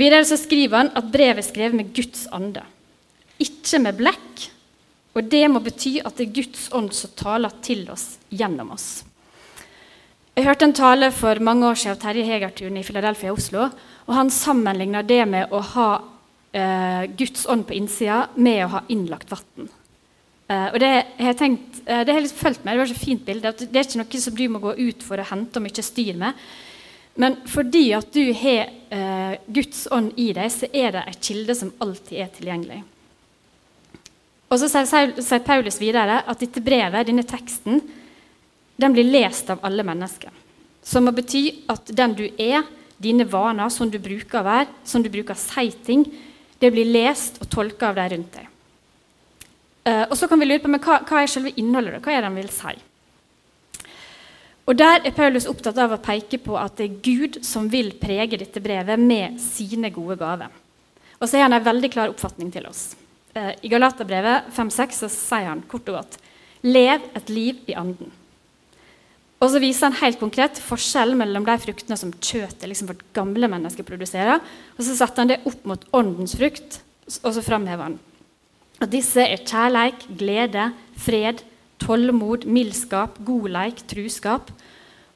Videre 0.00 0.24
så 0.24 0.38
skriver 0.40 0.78
han 0.78 0.92
at 0.96 1.10
brevet 1.12 1.42
er 1.42 1.48
skrevet 1.48 1.76
med 1.76 1.92
Guds 1.96 2.24
ande, 2.32 2.62
ikke 3.42 3.82
med 3.84 3.98
blekk. 3.98 4.46
Og 5.18 5.26
det 5.26 5.42
må 5.50 5.58
bety 5.60 5.98
at 6.06 6.16
det 6.16 6.28
er 6.28 6.36
Guds 6.38 6.68
ånd 6.76 6.92
som 6.94 7.12
taler 7.18 7.52
til 7.66 7.82
oss 7.90 8.14
gjennom 8.30 8.70
oss. 8.76 9.02
Jeg 10.38 10.46
hørte 10.46 10.68
en 10.68 10.76
tale 10.76 11.10
for 11.12 11.40
mange 11.42 11.66
år 11.66 11.76
siden 11.76 11.96
av 11.96 12.00
Terje 12.04 12.24
Hegertun 12.24 12.78
i 12.78 12.84
Philadelphia 12.86 13.32
i 13.32 13.34
Oslo. 13.34 13.66
og 14.06 14.14
Han 14.14 14.30
sammenligna 14.30 15.02
det 15.02 15.24
med 15.26 15.50
å 15.52 15.60
ha 15.74 15.88
eh, 16.54 17.10
Guds 17.18 17.44
ånd 17.50 17.66
på 17.66 17.74
innsida 17.76 18.28
med 18.36 18.64
å 18.64 18.70
ha 18.76 18.82
innlagt 18.88 19.34
vann. 19.34 19.68
Uh, 20.50 20.66
og 20.74 20.80
det 20.82 20.90
har 21.20 21.36
tenkt, 21.38 21.78
uh, 21.86 22.02
det 22.02 22.14
har 22.14 22.24
liksom 22.24 22.40
følt 22.40 22.64
meg, 22.66 22.74
det 22.74 22.82
var 22.82 22.92
et 22.92 23.04
fint 23.04 23.22
bilde, 23.26 23.52
at 23.52 23.60
det 23.62 23.78
er 23.78 23.86
ikke 23.86 24.00
noe 24.00 24.22
som 24.24 24.34
du 24.34 24.44
må 24.50 24.62
gå 24.64 24.72
ut 24.80 25.04
for 25.06 25.22
å 25.22 25.28
hente 25.28 25.60
og 25.60 25.66
mye 25.66 25.84
styr 25.86 26.18
med. 26.18 26.40
Men 27.20 27.36
fordi 27.50 27.84
at 27.94 28.10
du 28.14 28.32
har 28.40 28.72
uh, 28.90 29.36
Guds 29.46 29.84
ånd 29.94 30.18
i 30.18 30.30
deg, 30.34 30.50
så 30.50 30.66
er 30.72 30.96
det 30.96 31.04
en 31.06 31.20
kilde 31.22 31.54
som 31.58 31.70
alltid 31.82 32.24
er 32.24 32.34
tilgjengelig. 32.34 32.80
Og 34.50 34.58
så 34.58 34.66
sier, 34.66 35.14
sier 35.22 35.46
Paulus 35.46 35.78
videre 35.78 36.24
at 36.26 36.42
dette 36.42 36.62
brevet, 36.64 37.06
denne 37.06 37.22
teksten, 37.26 37.78
den 38.80 38.96
blir 38.96 39.06
lest 39.06 39.52
av 39.52 39.62
alle 39.66 39.84
mennesker. 39.86 40.34
Som 40.82 41.06
må 41.06 41.14
bety 41.14 41.44
at 41.70 41.92
den 41.94 42.16
du 42.18 42.24
er, 42.26 42.64
dine 43.00 43.24
vaner, 43.30 43.70
som 43.72 43.90
du 43.90 44.00
bruker 44.02 44.40
å 44.40 44.48
være, 44.48 44.72
som 44.84 45.04
du 45.04 45.10
bruker 45.12 45.36
å 45.36 45.40
si 45.40 45.70
ting, 45.86 46.02
det 46.60 46.72
blir 46.74 46.90
lest 46.90 47.38
og 47.40 47.48
tolka 47.52 47.92
av 47.92 48.00
de 48.00 48.08
rundt 48.12 48.34
deg. 48.40 48.48
Uh, 49.80 50.04
og 50.10 50.16
så 50.18 50.28
kan 50.28 50.40
vi 50.40 50.48
lure 50.48 50.60
på 50.60 50.68
men 50.68 50.82
hva, 50.84 50.98
hva 51.08 51.22
er 51.22 51.30
selve 51.30 51.54
innholdet. 51.56 52.02
Hva 52.04 52.12
er 52.12 52.20
det 52.20 52.28
han 52.28 52.38
vil 52.38 52.50
si? 52.52 52.74
Og 54.68 54.76
Der 54.78 55.02
er 55.02 55.14
Paulus 55.16 55.48
opptatt 55.50 55.78
av 55.82 55.96
å 55.96 56.02
peke 56.04 56.38
på 56.38 56.54
at 56.60 56.76
det 56.78 56.86
er 56.86 56.98
Gud 57.02 57.40
som 57.46 57.66
vil 57.72 57.94
prege 57.98 58.38
dette 58.38 58.62
brevet 58.62 59.00
med 59.00 59.40
sine 59.42 59.90
gode 59.90 60.18
gaver. 60.20 60.52
Og 61.18 61.26
så 61.26 61.40
har 61.40 61.48
han 61.48 61.56
en 61.56 61.64
veldig 61.64 61.90
klar 61.90 62.12
oppfatning 62.12 62.52
til 62.54 62.68
oss. 62.68 62.92
Uh, 63.34 63.54
I 63.64 63.72
Galaterbrevet 63.72 64.52
5-6 64.54 65.06
sier 65.08 65.48
han 65.48 65.64
kort 65.70 65.88
og 65.90 66.02
godt 66.02 66.20
Lev 66.60 67.06
et 67.16 67.30
liv 67.32 67.62
i 67.72 67.76
anden. 67.78 68.10
Og 69.40 69.48
så 69.48 69.60
viser 69.62 69.88
han 69.88 69.96
helt 70.02 70.20
konkret 70.20 70.60
forskjellen 70.60 71.16
mellom 71.16 71.46
de 71.48 71.54
fruktene 71.62 71.96
som 71.96 72.12
kjøttet 72.12 72.68
liksom 72.68 72.90
vårt 72.90 73.06
gamle 73.16 73.48
menneske 73.48 73.86
produserer, 73.88 74.42
og 74.76 74.84
så 74.84 74.92
setter 74.98 75.24
han 75.24 75.30
det 75.32 75.40
opp 75.48 75.64
mot 75.64 75.86
åndens 75.96 76.36
frukt, 76.36 76.82
og 77.24 77.32
så 77.32 77.44
framhever 77.44 77.88
han 77.88 77.96
og 78.80 78.88
disse 78.92 79.20
er 79.20 79.44
kjærleik, 79.44 80.06
glede, 80.18 80.70
fred, 80.96 81.42
tålmod, 81.80 82.46
mildskap, 82.48 83.18
godleik, 83.26 83.84
truskap. 83.88 84.50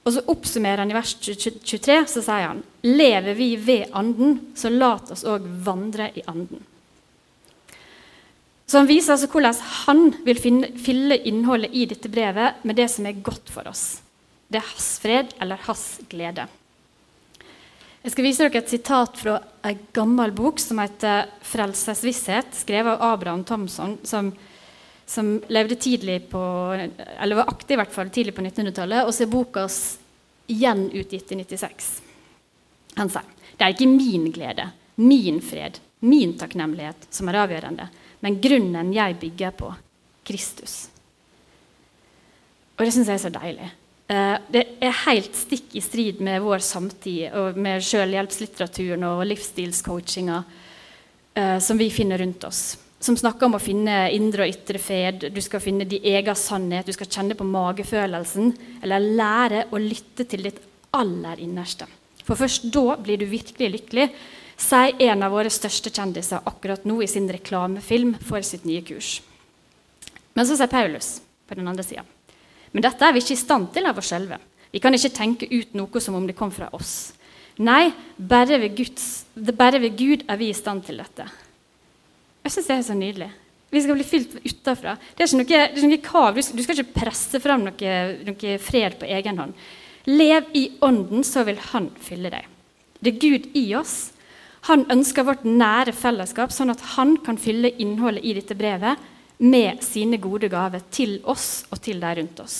Og 0.04 0.12
så 0.12 0.22
oppsummerer 0.28 0.82
han 0.82 0.92
i 0.92 0.96
vers 0.96 1.14
23, 1.16 2.04
så 2.10 2.20
sier 2.20 2.50
han 2.50 2.62
lever 2.84 3.32
vi 3.38 3.54
ved 3.56 3.92
Anden, 3.96 4.38
så 4.56 4.68
lat 4.68 5.10
oss 5.14 5.24
òg 5.24 5.46
vandre 5.64 6.10
i 6.12 6.24
Anden. 6.28 6.60
Så 8.66 8.78
Han 8.80 8.88
viser 8.88 9.14
altså 9.14 9.28
hvordan 9.28 9.54
han 9.86 10.14
vil 10.24 10.40
finne, 10.40 10.68
fylle 10.80 11.18
innholdet 11.28 11.70
i 11.72 11.84
dette 11.84 12.08
brevet 12.08 12.64
med 12.64 12.74
det 12.74 12.88
som 12.90 13.06
er 13.06 13.20
godt 13.22 13.50
for 13.52 13.68
oss. 13.68 14.00
Det 14.48 14.60
er 14.60 14.70
hans 14.72 14.98
fred 15.00 15.32
eller 15.40 15.60
hans 15.66 16.00
glede. 16.10 16.46
Jeg 18.04 18.12
skal 18.12 18.26
vise 18.26 18.44
dere 18.44 18.60
et 18.60 18.68
sitat 18.68 19.16
fra 19.16 19.38
en 19.64 19.84
gammel 19.96 20.32
bok 20.36 20.58
som 20.60 20.78
heter 20.78 21.30
'Frelsesvisshet', 21.40 22.52
skrevet 22.52 23.00
av 23.00 23.14
Abraham 23.14 23.44
Thomson, 23.44 23.98
som 24.04 24.32
som 25.06 25.42
levde 25.48 25.74
tidlig 25.74 26.30
på, 26.30 26.40
eller 27.20 27.36
var 27.36 27.48
aktiv 27.48 27.74
i 27.74 27.80
hvert 27.82 27.92
fall 27.92 28.10
tidlig 28.10 28.34
på 28.34 28.42
1900-tallet, 28.42 29.04
og 29.04 29.14
så 29.14 29.24
er 29.24 29.32
boka 29.32 29.66
igjen 30.48 30.86
utgitt 30.92 31.32
i 31.32 31.38
96. 31.42 31.90
Han 32.96 33.12
sier 33.12 33.30
det 33.54 33.62
er 33.62 33.74
ikke 33.74 33.86
min 33.86 34.30
glede, 34.34 34.64
min 34.96 35.38
fred, 35.44 35.78
min 36.00 36.32
takknemlighet 36.38 37.06
som 37.14 37.28
er 37.30 37.38
avgjørende, 37.44 37.86
men 38.24 38.40
grunnen 38.42 38.92
jeg 38.94 39.18
bygger 39.20 39.54
på, 39.54 39.70
Kristus. 40.24 40.88
Og 42.74 42.82
det 42.82 42.94
syns 42.94 43.10
jeg 43.12 43.18
er 43.20 43.22
så 43.22 43.30
deilig. 43.30 43.68
Uh, 44.10 44.36
det 44.52 44.66
er 44.84 45.02
helt 45.06 45.36
stikk 45.36 45.74
i 45.78 45.82
strid 45.84 46.20
med 46.24 46.42
vår 46.44 46.60
samtid 46.64 47.32
og 47.40 47.56
med 47.56 47.84
selvhjelpslitteraturen 47.84 49.06
og 49.08 49.24
livsstilscoachinga 49.30 50.40
uh, 50.44 51.58
som 51.58 51.80
vi 51.80 51.88
finner 51.92 52.20
rundt 52.20 52.44
oss 52.44 52.64
som 53.04 53.16
snakker 53.16 53.48
om 53.48 53.58
å 53.58 53.62
finne 53.62 53.94
indre 54.16 54.46
og 54.46 54.54
ytre 54.54 54.80
fred. 54.80 55.26
Du 55.34 55.40
skal 55.44 55.62
finne 55.62 55.86
din 55.88 56.04
egen 56.08 56.38
sannhet, 56.38 56.86
du 56.88 56.96
skal 56.96 57.10
kjenne 57.10 57.36
på 57.36 57.44
magefølelsen. 57.44 58.54
Eller 58.84 59.04
lære 59.18 59.66
å 59.74 59.80
lytte 59.82 60.24
til 60.28 60.46
ditt 60.46 60.62
aller 60.96 61.42
innerste. 61.44 61.88
For 62.24 62.38
først 62.40 62.70
da 62.72 62.96
blir 62.96 63.20
du 63.20 63.26
virkelig 63.28 63.70
lykkelig, 63.74 64.08
sier 64.56 64.96
en 65.10 65.26
av 65.26 65.34
våre 65.34 65.52
største 65.52 65.92
kjendiser 65.92 66.46
akkurat 66.48 66.86
nå 66.88 67.00
i 67.04 67.10
sin 67.10 67.28
reklamefilm 67.28 68.14
for 68.24 68.44
sitt 68.46 68.64
nye 68.64 68.84
kurs. 68.86 69.18
Men 70.34 70.48
så 70.48 70.56
sier 70.56 70.72
Paulus 70.72 71.18
på 71.44 71.58
den 71.58 71.68
andre 71.68 71.84
sida 71.84 72.06
men 72.74 72.82
dette 72.82 73.06
er 73.06 73.14
vi 73.14 73.22
ikke 73.22 73.36
i 73.36 73.40
stand 73.40 73.70
til 73.74 73.86
av 73.86 73.98
oss 74.00 74.10
selve. 74.10 74.40
Vi 74.74 74.82
kan 74.82 74.94
ikke 74.96 75.14
tenke 75.14 75.46
ut 75.52 75.76
noe 75.78 76.02
som 76.02 76.16
om 76.18 76.26
det 76.26 76.34
kom 76.34 76.50
fra 76.52 76.66
oss. 76.74 77.14
Nei, 77.62 77.92
bare 78.18 78.58
ved, 78.58 78.74
Guds, 78.74 79.26
bare 79.54 79.78
ved 79.78 79.94
Gud 79.94 80.24
er 80.26 80.40
vi 80.40 80.50
i 80.50 80.56
stand 80.56 80.82
til 80.88 80.98
dette. 80.98 81.28
Jeg 82.42 82.52
syns 82.52 82.66
det 82.66 82.74
er 82.74 82.86
så 82.88 82.96
nydelig. 82.98 83.30
Vi 83.70 83.82
skal 83.82 83.96
bli 83.96 84.06
fylt 84.06 84.34
utafra. 84.42 84.96
Det 85.14 85.22
er 85.22 85.30
ikke 85.30 85.38
noe, 85.38 85.60
er 85.60 85.86
noe 85.86 86.42
skal, 86.42 86.58
Du 86.58 86.62
skal 86.64 86.80
ikke 86.80 86.98
presse 86.98 87.40
fram 87.42 87.62
noe, 87.66 87.94
noe, 88.26 88.56
fred 88.62 88.98
på 88.98 89.06
egen 89.06 89.38
hånd. 89.38 89.54
Lev 90.10 90.50
i 90.58 90.64
Ånden, 90.84 91.22
så 91.24 91.46
vil 91.46 91.62
Han 91.70 91.88
fylle 92.02 92.34
deg. 92.34 92.50
Det 92.98 93.14
er 93.14 93.22
Gud 93.22 93.48
i 93.54 93.64
oss. 93.78 94.12
Han 94.66 94.86
ønsker 94.90 95.26
vårt 95.26 95.46
nære 95.46 95.92
fellesskap, 95.94 96.52
sånn 96.52 96.72
at 96.72 96.80
han 96.96 97.18
kan 97.24 97.36
fylle 97.36 97.74
innholdet 97.78 98.24
i 98.24 98.32
dette 98.36 98.56
brevet 98.56 99.00
med 99.38 99.82
sine 99.84 100.18
gode 100.22 100.48
gaver 100.48 100.82
til 100.90 101.18
oss 101.30 101.64
og 101.70 101.80
til 101.82 102.00
de 102.00 102.14
rundt 102.20 102.40
oss. 102.40 102.58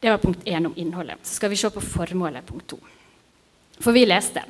Det 0.00 0.10
var 0.10 0.18
punkt 0.18 0.44
én 0.44 0.66
om 0.66 0.74
innholdet. 0.76 1.20
Så 1.22 1.36
skal 1.36 1.52
vi 1.52 1.56
se 1.56 1.70
på 1.70 1.80
formålet, 1.80 2.46
punkt 2.46 2.72
to. 2.72 2.78
For 3.78 3.94
vi 3.94 4.06
leste 4.06 4.42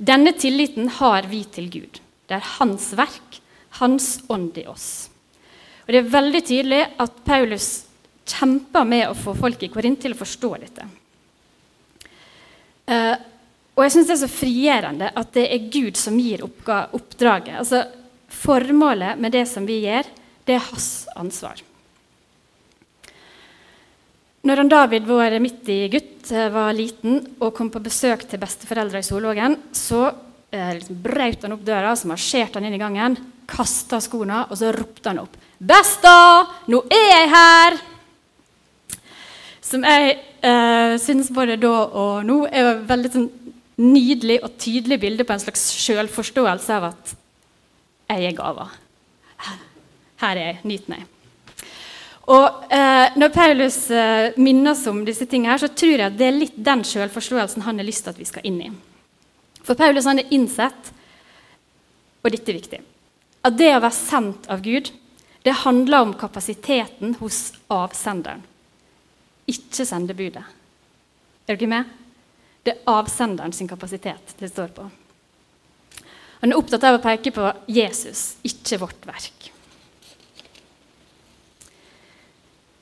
denne 0.00 0.32
tilliten 0.32 0.88
har 0.88 1.26
vi 1.28 1.42
til 1.44 1.66
Gud. 1.68 1.98
Det 2.26 2.38
er 2.38 2.52
hans 2.56 2.92
verk, 2.96 3.40
hans 3.82 4.20
ånd 4.32 4.56
i 4.58 4.64
oss. 4.70 5.10
Og 5.84 5.92
Det 5.92 5.98
er 5.98 6.12
veldig 6.14 6.40
tydelig 6.46 6.80
at 7.02 7.18
Paulus 7.26 7.66
kjemper 8.30 8.86
med 8.86 9.08
å 9.10 9.18
få 9.18 9.34
folk 9.36 9.62
i 9.62 9.68
Korint 9.68 10.00
til 10.00 10.14
å 10.14 10.20
forstå 10.20 10.50
dette. 10.62 10.86
Uh, 12.90 13.16
og 13.76 13.84
jeg 13.84 13.94
syns 13.94 14.08
det 14.08 14.14
er 14.16 14.22
så 14.22 14.30
frigjørende 14.32 15.10
at 15.20 15.34
det 15.36 15.44
er 15.50 15.68
Gud 15.72 15.98
som 15.98 16.16
gir 16.20 16.46
oppdraget. 16.46 17.58
Altså, 17.60 17.84
Formålet 18.40 19.18
med 19.20 19.34
det 19.36 19.44
som 19.50 19.66
vi 19.68 19.82
gjør, 19.84 20.06
det 20.48 20.56
er 20.56 20.64
hans 20.70 20.88
ansvar. 21.18 21.60
Når 24.40 24.62
han 24.62 24.70
David, 24.72 25.04
vår 25.04 25.36
midt 25.44 25.68
i 25.68 25.82
gutt, 25.92 26.30
eh, 26.32 26.48
var 26.48 26.72
liten 26.72 27.18
og 27.38 27.52
kom 27.56 27.68
på 27.68 27.82
besøk 27.84 28.24
til 28.24 28.40
besteforeldre 28.40 29.02
i 29.02 29.04
Solvågen, 29.04 29.58
så 29.76 30.06
eh, 30.48 30.72
liksom 30.78 31.02
brøt 31.04 31.44
han 31.44 31.52
opp 31.58 31.66
døra, 31.66 31.92
så 31.92 32.08
marsjerte 32.08 32.56
han 32.56 32.70
inn 32.70 32.78
i 32.78 32.80
gangen, 32.80 33.18
kasta 33.50 34.00
skoene, 34.00 34.46
og 34.48 34.56
så 34.56 34.72
ropte 34.72 35.12
han 35.12 35.20
opp 35.26 35.36
'Besta, 35.60 36.48
nå 36.72 36.80
er 36.88 37.06
jeg 37.12 37.28
her!' 37.34 37.78
Som 39.60 39.84
jeg 39.84 40.16
eh, 40.40 40.96
syns 40.98 41.28
både 41.30 41.60
da 41.60 41.76
og 41.92 42.24
nå 42.24 42.46
er 42.48 42.72
et 42.72 42.88
veldig 42.88 43.12
sånn, 43.12 43.30
nydelig 43.80 44.40
og 44.42 44.56
tydelig 44.56 45.00
bilde 45.00 45.24
på 45.24 45.36
en 45.36 45.42
slags 45.44 45.68
sjølforståelse 45.84 46.78
av 46.80 46.88
at 46.94 47.12
jeg 48.10 48.32
er 48.32 48.36
gava. 48.36 48.66
Her 50.20 50.36
er 50.36 50.44
jeg. 50.44 50.60
Nyt 50.68 50.90
meg. 50.90 51.06
Og 52.30 52.72
eh, 52.72 53.16
Når 53.18 53.32
Paulus 53.34 53.78
eh, 53.90 54.36
minner 54.38 54.74
oss 54.74 54.86
om 54.90 55.02
disse 55.06 55.26
tingene, 55.26 55.54
her, 55.54 55.62
så 55.62 55.70
tror 55.72 55.96
jeg 55.96 56.06
at 56.06 56.18
det 56.18 56.28
er 56.28 56.36
litt 56.36 56.58
den 56.58 56.84
selvforståelsen 56.86 57.64
han 57.66 57.80
har 57.80 57.88
lyst 57.88 58.04
til 58.06 58.14
at 58.14 58.20
vi 58.20 58.28
skal 58.28 58.46
inn 58.46 58.60
i. 58.62 58.70
For 59.66 59.78
Paulus 59.78 60.06
han 60.08 60.22
er 60.22 60.30
innsett, 60.34 60.92
og 62.20 62.32
dette 62.32 62.52
er 62.52 62.58
viktig, 62.58 62.80
at 63.40 63.56
det 63.56 63.70
å 63.72 63.80
være 63.80 63.96
sendt 63.96 64.48
av 64.52 64.62
Gud 64.64 64.92
det 65.40 65.56
handler 65.62 66.04
om 66.04 66.14
kapasiteten 66.20 67.14
hos 67.16 67.54
avsenderen, 67.72 68.42
ikke 69.48 69.86
sendebudet. 69.88 70.44
Er 71.48 71.56
dere 71.56 71.70
med? 71.70 71.94
Det 72.62 72.74
er 72.74 72.90
avsenderen 72.92 73.54
sin 73.56 73.68
kapasitet 73.68 74.36
det 74.38 74.50
står 74.52 74.74
på. 74.76 74.84
Han 76.40 76.52
er 76.52 76.58
opptatt 76.58 76.84
av 76.88 76.96
å 76.98 77.02
peke 77.04 77.32
på 77.36 77.50
Jesus, 77.68 78.36
ikke 78.46 78.80
vårt 78.80 79.06
verk. 79.08 79.50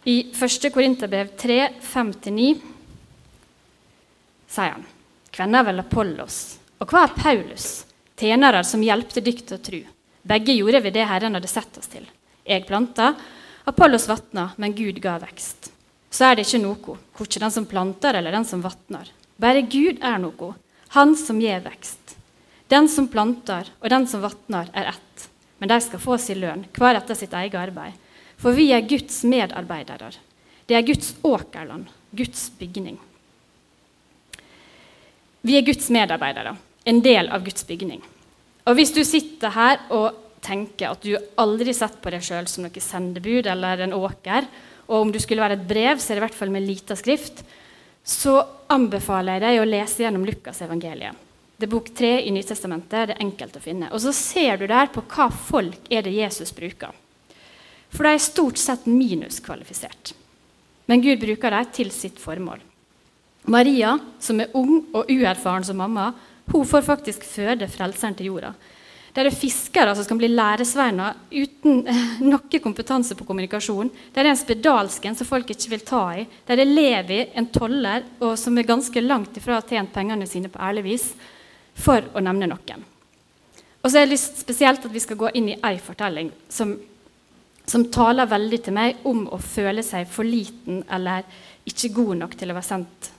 I 0.09 0.31
1. 0.33 0.71
Korinterbrev 0.73 1.35
3, 1.37 1.59
5-9 1.85 2.53
sier 4.49 4.73
han 4.73 4.87
Hvem 5.35 5.57
er 5.59 5.67
vel 5.67 5.83
Apollos, 5.83 6.38
og 6.81 6.91
hva 6.91 7.05
er 7.05 7.17
Paulus, 7.19 7.67
tjenere 8.19 8.62
som 8.67 8.83
hjelpte 8.83 9.23
dykt 9.23 9.53
og 9.55 9.61
tru? 9.67 9.83
Begge 10.29 10.55
gjorde 10.57 10.81
vi 10.87 10.95
det 10.95 11.05
Herren 11.07 11.37
hadde 11.37 11.50
sett 11.50 11.77
oss 11.79 11.91
til. 11.93 12.07
Jeg 12.49 12.67
planta, 12.67 13.12
Apollos 13.69 14.09
vatna, 14.09 14.49
men 14.57 14.75
Gud 14.75 14.99
ga 15.05 15.19
vekst. 15.23 15.71
Så 16.11 16.25
er 16.25 16.38
det 16.38 16.47
ikke 16.49 16.62
noe, 16.62 16.97
korkje 17.15 17.43
den 17.45 17.55
som 17.55 17.69
planter 17.69 18.17
eller 18.19 18.35
den 18.35 18.47
som 18.49 18.65
vatner. 18.65 19.11
Bare 19.38 19.62
Gud 19.62 20.00
er 20.03 20.19
noe, 20.23 20.55
Han 20.97 21.12
som 21.21 21.37
gir 21.37 21.61
vekst. 21.61 22.18
Den 22.69 22.89
som 22.93 23.09
planter 23.09 23.71
og 23.81 23.89
den 23.91 24.07
som 24.11 24.23
vatner, 24.23 24.69
er 24.77 24.93
ett, 24.93 25.29
men 25.59 25.71
de 25.71 25.81
skal 25.81 26.03
få 26.03 26.19
sin 26.21 26.41
lønn, 26.43 26.67
hver 26.77 26.99
etter 27.01 27.17
sitt 27.17 27.33
eget 27.33 27.57
arbeid. 27.59 27.97
For 28.39 28.55
vi 28.55 28.69
er 28.77 28.87
Guds 28.87 29.23
medarbeidere. 29.27 30.13
Det 30.69 30.77
er 30.77 30.87
Guds 30.87 31.15
åkerland, 31.25 31.89
Guds 32.13 32.51
bygning. 32.59 32.99
Vi 35.41 35.57
er 35.57 35.65
Guds 35.65 35.89
medarbeidere, 35.95 36.57
en 36.85 37.03
del 37.03 37.31
av 37.33 37.45
Guds 37.47 37.65
bygning. 37.67 38.03
Og 38.69 38.77
hvis 38.77 38.93
du 38.93 39.01
sitter 39.07 39.55
her 39.55 39.81
og 39.95 40.25
tenker 40.45 40.93
at 40.93 41.03
du 41.03 41.17
aldri 41.41 41.73
har 41.73 41.79
sett 41.81 41.97
på 42.03 42.13
deg 42.13 42.25
sjøl 42.25 42.47
som 42.51 42.67
noe 42.67 42.83
sendebud 42.85 43.49
eller 43.49 43.87
en 43.87 43.97
åker, 43.97 44.47
og 44.89 45.07
om 45.07 45.13
du 45.13 45.19
skulle 45.21 45.45
være 45.45 45.59
et 45.59 45.69
brev, 45.69 46.01
så 46.01 46.13
er 46.13 46.19
det 46.19 46.23
i 46.23 46.27
hvert 46.27 46.37
fall 46.37 46.53
med 46.53 46.67
lita 46.69 46.97
skrift, 46.97 47.43
så 48.05 48.39
anbefaler 48.73 49.37
jeg 49.37 49.45
deg 49.45 49.63
å 49.63 49.69
lese 49.69 50.05
gjennom 50.05 50.25
Lukas 50.29 50.63
evangeliet. 50.65 51.27
Det 51.59 51.67
er 51.67 51.73
bok 51.73 51.88
tre 51.91 52.12
i 52.23 52.31
Nytestamentet. 52.31 53.11
Det 53.11 53.15
er 53.17 53.25
enkelt 53.25 53.57
å 53.59 53.62
finne. 53.62 53.91
Og 53.91 53.99
så 54.05 54.12
ser 54.15 54.61
du 54.61 54.69
der 54.71 54.93
på 54.95 55.03
hva 55.11 55.27
folk 55.35 55.91
er 55.91 56.05
det 56.07 56.15
Jesus 56.15 56.53
bruker. 56.55 56.93
For 57.91 58.07
de 58.07 58.15
er 58.15 58.23
stort 58.23 58.61
sett 58.62 58.85
minuskvalifisert. 58.87 60.12
Men 60.87 61.03
Gud 61.03 61.19
bruker 61.19 61.57
dem 61.57 61.73
til 61.75 61.91
sitt 61.91 62.21
formål. 62.23 62.62
Maria, 63.50 63.97
som 64.23 64.38
er 64.38 64.53
ung 64.55 64.85
og 64.93 65.11
uerfaren 65.11 65.67
som 65.67 65.81
mamma, 65.81 66.12
hun 66.53 66.67
får 66.69 66.85
faktisk 66.87 67.25
føde 67.27 67.67
frelseren 67.73 68.15
til 68.15 68.31
jorda. 68.31 68.53
Det 69.12 69.25
er 69.25 69.35
fiskere 69.35 69.97
som 69.97 70.07
skal 70.07 70.21
bli 70.21 70.29
læresveiner 70.31 71.17
uten 71.33 71.81
noe 72.31 72.61
kompetanse 72.62 73.17
på 73.19 73.27
kommunikasjon. 73.27 73.91
Det 74.15 74.23
er 74.23 74.31
en 74.31 74.38
spedalsken 74.38 75.19
som 75.19 75.27
folk 75.27 75.50
ikke 75.50 75.73
vil 75.73 75.83
ta 75.88 76.05
i. 76.21 76.23
Det 76.47 76.55
er 76.55 76.71
Levi, 76.71 77.19
en 77.35 77.50
toller, 77.50 78.07
og 78.23 78.37
som 78.38 78.55
er 78.55 78.69
ganske 78.69 79.03
langt 79.03 79.41
ifra 79.41 79.57
å 79.57 79.59
ha 79.59 79.67
tjent 79.67 79.91
pengene 79.97 80.29
sine 80.31 80.53
på 80.53 80.62
ærlig 80.62 80.87
vis, 80.87 81.09
for 81.78 82.04
å 82.14 82.23
nevne 82.25 82.50
noen. 82.50 82.85
Og 83.82 83.90
så 83.90 83.99
har 83.99 84.06
jeg 84.06 84.14
lyst 84.16 84.40
spesielt 84.42 84.85
at 84.85 84.94
vi 84.94 85.02
skal 85.02 85.18
gå 85.20 85.30
inn 85.38 85.52
i 85.52 85.58
ei 85.64 85.76
fortelling 85.80 86.32
som, 86.50 86.75
som 87.66 87.87
taler 87.94 88.28
veldig 88.28 88.58
til 88.64 88.75
meg 88.76 89.06
om 89.08 89.26
å 89.30 89.38
føle 89.42 89.85
seg 89.87 90.08
for 90.11 90.26
liten 90.26 90.82
eller 90.90 91.28
ikke 91.68 91.92
god 91.94 92.25
nok 92.25 92.35
til 92.38 92.50
å 92.50 92.58
være 92.58 92.68
sendt 92.68 93.12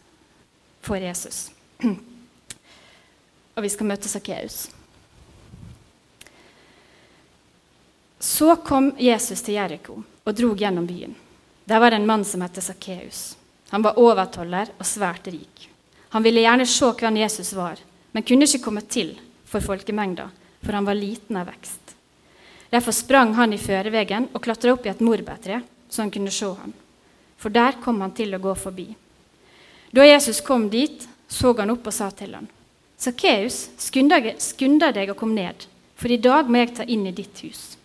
for 0.83 0.99
Jesus. 0.99 1.47
Og 3.55 3.63
vi 3.63 3.71
skal 3.71 3.89
møte 3.89 4.11
Sakkeus. 4.11 4.67
Så 8.19 8.53
kom 8.67 8.91
Jesus 8.99 9.41
til 9.43 9.55
Jeriko 9.55 10.01
og 10.27 10.35
drog 10.35 10.59
gjennom 10.59 10.87
byen. 10.87 11.15
Der 11.63 11.79
var 11.79 11.91
det 11.91 12.01
en 12.01 12.07
mann 12.07 12.25
som 12.27 12.41
het 12.43 12.59
Sakkeus. 12.63 13.37
Han 13.69 13.83
var 13.85 13.99
overtoller 14.01 14.71
og 14.77 14.87
svært 14.87 15.27
rik. 15.31 15.69
Han 16.09 16.23
ville 16.25 16.41
gjerne 16.41 16.65
se 16.67 16.89
hvem 16.99 17.19
Jesus 17.21 17.53
var, 17.53 17.79
men 18.11 18.25
kunne 18.25 18.47
ikke 18.47 18.63
komme 18.63 18.83
til 18.85 19.15
for 19.49 19.63
folkemengda, 19.63 20.29
for 20.63 20.75
han 20.75 20.87
var 20.87 20.97
liten 20.97 21.37
av 21.39 21.49
vekst. 21.49 21.95
Derfor 22.69 22.93
sprang 22.93 23.33
han 23.33 23.53
i 23.53 23.61
førevegen 23.61 24.29
og 24.33 24.43
klatra 24.45 24.75
opp 24.75 24.85
i 24.85 24.91
et 24.91 25.01
morbærtre, 25.01 25.61
så 25.89 26.03
han 26.03 26.11
kunne 26.13 26.33
se 26.33 26.45
ham. 26.45 26.73
For 27.39 27.49
der 27.49 27.79
kom 27.81 28.01
han 28.03 28.13
til 28.13 28.35
å 28.35 28.41
gå 28.43 28.53
forbi. 28.57 28.91
Da 29.91 30.05
Jesus 30.05 30.41
kom 30.45 30.67
dit, 30.69 31.07
så 31.27 31.53
han 31.57 31.73
opp 31.73 31.87
og 31.89 31.95
sa 31.95 32.09
til 32.13 32.35
ham, 32.37 32.47
Sakkeus, 32.99 33.69
skunda 33.79 34.91
deg 34.91 35.09
og 35.09 35.17
kom 35.17 35.31
ned, 35.33 35.65
for 35.95 36.11
i 36.11 36.19
dag 36.19 36.49
må 36.49 36.59
jeg 36.59 36.73
ta 36.75 36.83
inn 36.83 37.07
i 37.07 37.15
ditt 37.15 37.39
hus. 37.45 37.77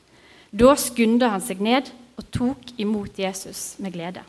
Da 0.51 0.75
skunda 0.79 1.31
han 1.31 1.43
seg 1.43 1.63
ned 1.63 1.93
og 2.19 2.27
tok 2.35 2.75
imot 2.83 3.19
Jesus 3.19 3.77
med 3.79 3.95
glede. 3.95 4.25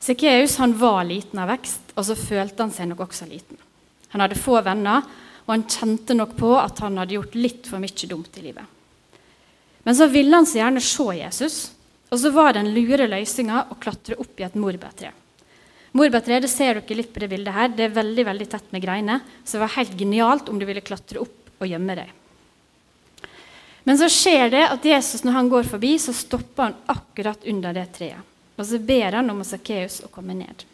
Sakkeus 0.00 0.58
var 0.80 1.04
liten 1.04 1.38
av 1.42 1.50
vekst, 1.52 1.92
og 1.94 2.08
så 2.08 2.16
følte 2.16 2.64
han 2.64 2.72
seg 2.72 2.88
nok 2.88 3.04
også 3.06 3.28
liten. 3.28 3.60
Han 4.14 4.22
hadde 4.24 4.38
få 4.38 4.60
venner, 4.64 5.04
og 5.46 5.52
han 5.52 5.66
kjente 5.70 6.16
nok 6.16 6.34
på 6.38 6.52
at 6.58 6.80
han 6.82 6.98
hadde 7.00 7.16
gjort 7.18 7.38
litt 7.38 7.68
for 7.70 7.82
mye 7.82 8.10
dumt 8.10 8.38
i 8.38 8.44
livet. 8.48 8.74
Men 9.86 9.94
så 9.94 10.08
ville 10.10 10.34
han 10.34 10.46
så 10.46 10.58
gjerne 10.58 10.82
se 10.82 11.06
Jesus, 11.20 11.58
og 12.10 12.18
så 12.18 12.32
var 12.34 12.56
den 12.56 12.72
lure 12.74 13.06
løsninga 13.10 13.66
å 13.70 13.78
klatre 13.78 14.18
opp 14.18 14.40
i 14.40 14.46
et 14.46 14.58
morbærtre. 14.58 15.12
Morbærtre 15.96 16.42
det 16.42 16.50
ser 16.50 16.76
dere 16.76 16.98
litt 16.98 17.12
på 17.14 17.22
det 17.22 17.30
bildet 17.30 17.54
her, 17.54 17.70
det 17.72 17.86
er 17.86 17.94
veldig 17.94 18.24
veldig 18.26 18.48
tett 18.52 18.72
med 18.74 18.82
greiner, 18.84 19.22
så 19.44 19.56
det 19.56 19.64
var 19.64 19.76
helt 19.78 19.94
genialt 19.98 20.50
om 20.50 20.58
du 20.60 20.66
ville 20.68 20.84
klatre 20.84 21.22
opp 21.22 21.62
og 21.62 21.70
gjemme 21.70 21.96
deg. 21.98 22.10
Men 23.86 23.98
så 24.00 24.08
skjer 24.10 24.50
det 24.50 24.64
at 24.66 24.84
Jesus 24.84 25.22
når 25.22 25.38
han 25.38 25.48
går 25.50 25.68
forbi, 25.70 25.92
så 26.02 26.12
stopper 26.14 26.64
han 26.64 26.78
akkurat 26.90 27.46
under 27.46 27.76
det 27.76 27.86
treet. 27.94 28.34
Og 28.56 28.66
så 28.66 28.80
ber 28.82 29.20
han 29.20 29.30
om 29.30 29.44
Sakkeus 29.46 30.00
å 30.02 30.10
komme 30.10 30.34
ned. 30.34 30.64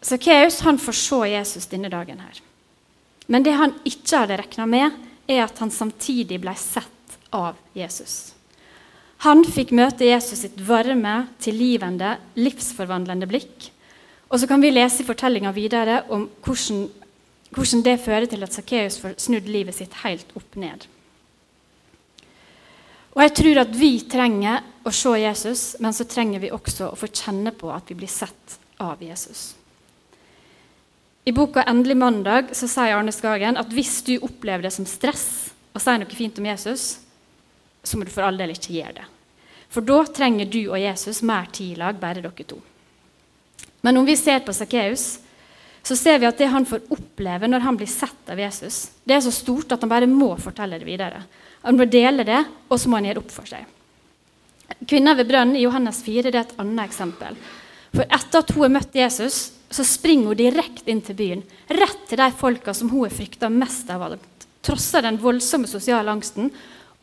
Sakkeus 0.00 0.60
får 0.62 0.92
se 0.92 1.28
Jesus 1.30 1.66
denne 1.66 1.88
dagen. 1.88 2.20
her. 2.20 2.40
Men 3.26 3.42
det 3.42 3.56
han 3.58 3.74
ikke 3.84 4.22
hadde 4.22 4.38
regna 4.38 4.66
med, 4.66 4.90
er 5.26 5.42
at 5.44 5.58
han 5.58 5.70
samtidig 5.70 6.38
ble 6.40 6.54
sett 6.54 7.18
av 7.34 7.56
Jesus. 7.74 8.34
Han 9.24 9.42
fikk 9.44 9.72
møte 9.74 10.06
Jesus 10.06 10.44
sitt 10.44 10.60
varme, 10.60 11.26
tilgivende, 11.42 12.16
livsforvandlende 12.36 13.26
blikk. 13.26 13.70
Og 14.28 14.40
så 14.40 14.46
kan 14.46 14.62
vi 14.62 14.70
lese 14.74 15.02
i 15.02 15.06
fortellinga 15.08 15.52
videre 15.56 16.02
om 16.12 16.28
hvordan, 16.44 16.86
hvordan 17.54 17.82
det 17.86 17.96
fører 18.04 18.28
til 18.30 18.44
at 18.44 18.54
Sakkeus 18.54 19.00
får 19.02 19.16
snudd 19.22 19.48
livet 19.50 19.74
sitt 19.74 19.94
helt 20.04 20.30
opp 20.36 20.58
ned. 20.60 20.86
Og 23.16 23.22
jeg 23.24 23.32
tror 23.38 23.62
at 23.62 23.72
vi 23.72 23.92
trenger 24.12 24.64
å 24.84 24.92
se 24.92 25.14
Jesus, 25.16 25.62
men 25.80 25.94
så 25.96 26.04
trenger 26.04 26.42
vi 26.42 26.52
også 26.52 26.90
å 26.90 26.98
få 27.00 27.08
kjenne 27.08 27.54
på 27.56 27.70
at 27.72 27.88
vi 27.88 27.96
blir 27.96 28.12
sett 28.12 28.58
av 28.82 29.00
Jesus. 29.00 29.55
I 31.26 31.32
boka 31.32 31.62
'Endelig 31.62 31.96
mandag' 31.96 32.54
så 32.54 32.68
sier 32.70 32.94
Arne 32.94 33.10
Skagen 33.12 33.56
at 33.58 33.72
hvis 33.74 33.98
du 34.06 34.12
opplever 34.22 34.62
det 34.62 34.70
som 34.70 34.86
stress 34.86 35.50
å 35.74 35.82
si 35.82 35.94
noe 35.98 36.14
fint 36.14 36.38
om 36.38 36.46
Jesus, 36.46 37.00
så 37.82 37.98
må 37.98 38.06
du 38.06 38.12
for 38.14 38.22
all 38.22 38.38
del 38.38 38.52
ikke 38.54 38.76
gjøre 38.76 39.00
det. 39.00 39.06
For 39.68 39.82
da 39.82 40.04
trenger 40.06 40.46
du 40.46 40.60
og 40.68 40.78
Jesus 40.78 41.24
mer 41.26 41.50
tid 41.50 41.74
i 41.74 41.80
lag, 41.80 41.98
bare 41.98 42.22
dere 42.22 42.46
to. 42.46 42.60
Men 43.82 43.98
om 43.98 44.06
vi 44.06 44.14
ser 44.16 44.46
på 44.46 44.54
Sakkeus, 44.54 45.18
så 45.82 45.98
ser 45.98 46.22
vi 46.22 46.30
at 46.30 46.38
det 46.38 46.46
han 46.50 46.66
får 46.66 46.86
oppleve 46.94 47.50
når 47.50 47.66
han 47.66 47.76
blir 47.76 47.90
sett 47.90 48.30
av 48.30 48.38
Jesus, 48.38 48.90
det 49.02 49.18
er 49.18 49.26
så 49.26 49.34
stort 49.34 49.74
at 49.74 49.82
han 49.82 49.90
bare 49.90 50.06
må 50.06 50.30
fortelle 50.38 50.78
det 50.78 50.86
videre. 50.86 51.24
Han 51.66 51.74
må 51.78 51.90
dele 51.90 52.22
det, 52.22 52.44
og 52.70 52.78
så 52.78 52.88
må 52.88 53.00
han 53.00 53.10
gjøre 53.10 53.26
opp 53.26 53.34
for 53.34 53.50
seg. 53.50 53.66
Kvinna 54.86 55.18
ved 55.18 55.26
brønnen 55.26 55.58
i 55.58 55.66
Johannes 55.66 56.02
4 56.06 56.30
det 56.30 56.38
er 56.38 56.46
et 56.46 56.58
annet 56.62 56.86
eksempel. 56.86 57.38
For 57.96 58.04
etter 58.12 58.42
at 58.42 58.50
hun 58.52 58.66
har 58.66 58.72
møtt 58.74 58.96
Jesus, 58.98 59.36
så 59.72 59.84
springer 59.86 60.30
hun 60.30 60.38
direkte 60.38 60.92
inn 60.92 61.00
til 61.04 61.16
byen. 61.16 61.44
Rett 61.72 62.02
til 62.10 62.20
de 62.20 62.28
folka 62.36 62.74
som 62.76 62.90
hun 62.92 63.06
har 63.06 63.14
frykta 63.14 63.48
mest 63.52 63.88
av 63.92 64.04
alt. 64.04 64.46
Trosser 64.66 65.06
den 65.06 65.16
voldsomme 65.22 65.68
sosiale 65.70 66.12
angsten 66.12 66.50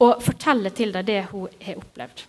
og 0.04 0.22
forteller 0.22 0.74
til 0.76 0.94
dem 0.94 1.08
det 1.08 1.24
hun 1.32 1.50
har 1.64 1.80
opplevd. 1.82 2.26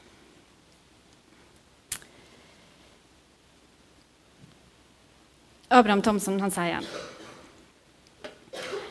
Abraham 5.75 6.03
Thomsen 6.07 6.39
han 6.39 6.53
sier 6.55 6.85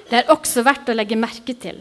Det 0.10 0.20
er 0.20 0.32
også 0.34 0.66
verdt 0.66 0.90
å 0.92 0.96
legge 0.98 1.18
merke 1.18 1.56
til 1.56 1.80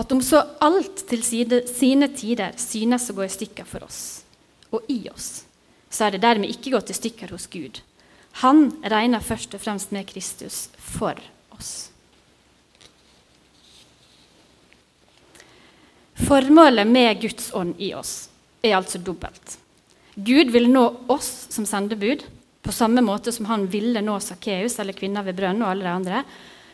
at 0.00 0.12
om 0.14 0.22
så 0.24 0.40
alt 0.64 1.02
til 1.10 1.22
side, 1.26 1.64
sine 1.68 2.08
tider 2.16 2.54
synes 2.56 3.10
å 3.10 3.16
gå 3.18 3.26
i 3.26 3.32
stykker 3.32 3.68
for 3.68 3.84
oss 3.84 4.00
og 4.70 4.86
i 4.88 5.02
oss, 5.10 5.42
så 5.90 6.06
er 6.06 6.14
det 6.14 6.22
dermed 6.22 6.50
ikke 6.52 6.72
gått 6.76 6.92
i 6.92 6.96
stykker 6.96 7.34
hos 7.34 7.48
Gud. 7.50 7.80
Han 8.44 8.68
regner 8.86 9.24
først 9.24 9.54
og 9.56 9.62
fremst 9.62 9.90
med 9.92 10.06
Kristus 10.08 10.68
for 10.78 11.18
oss. 11.56 11.90
Formålet 16.20 16.86
med 16.86 17.20
Guds 17.20 17.50
ånd 17.56 17.74
i 17.82 17.90
oss 17.96 18.28
er 18.62 18.76
altså 18.76 19.00
dobbelt. 19.02 19.56
Gud 20.14 20.52
vil 20.52 20.68
nå 20.70 20.84
oss 21.10 21.48
som 21.50 21.66
sendebud 21.66 22.22
på 22.62 22.72
samme 22.76 23.02
måte 23.02 23.32
som 23.32 23.48
han 23.48 23.64
ville 23.72 24.02
nå 24.04 24.18
Sakkeus 24.20 24.78
eller 24.78 24.96
kvinner 24.96 25.24
ved 25.26 25.38
brønnen 25.38 25.64
og 25.64 25.72
alle 25.72 25.86
de 25.86 25.94
andre. 25.94 26.22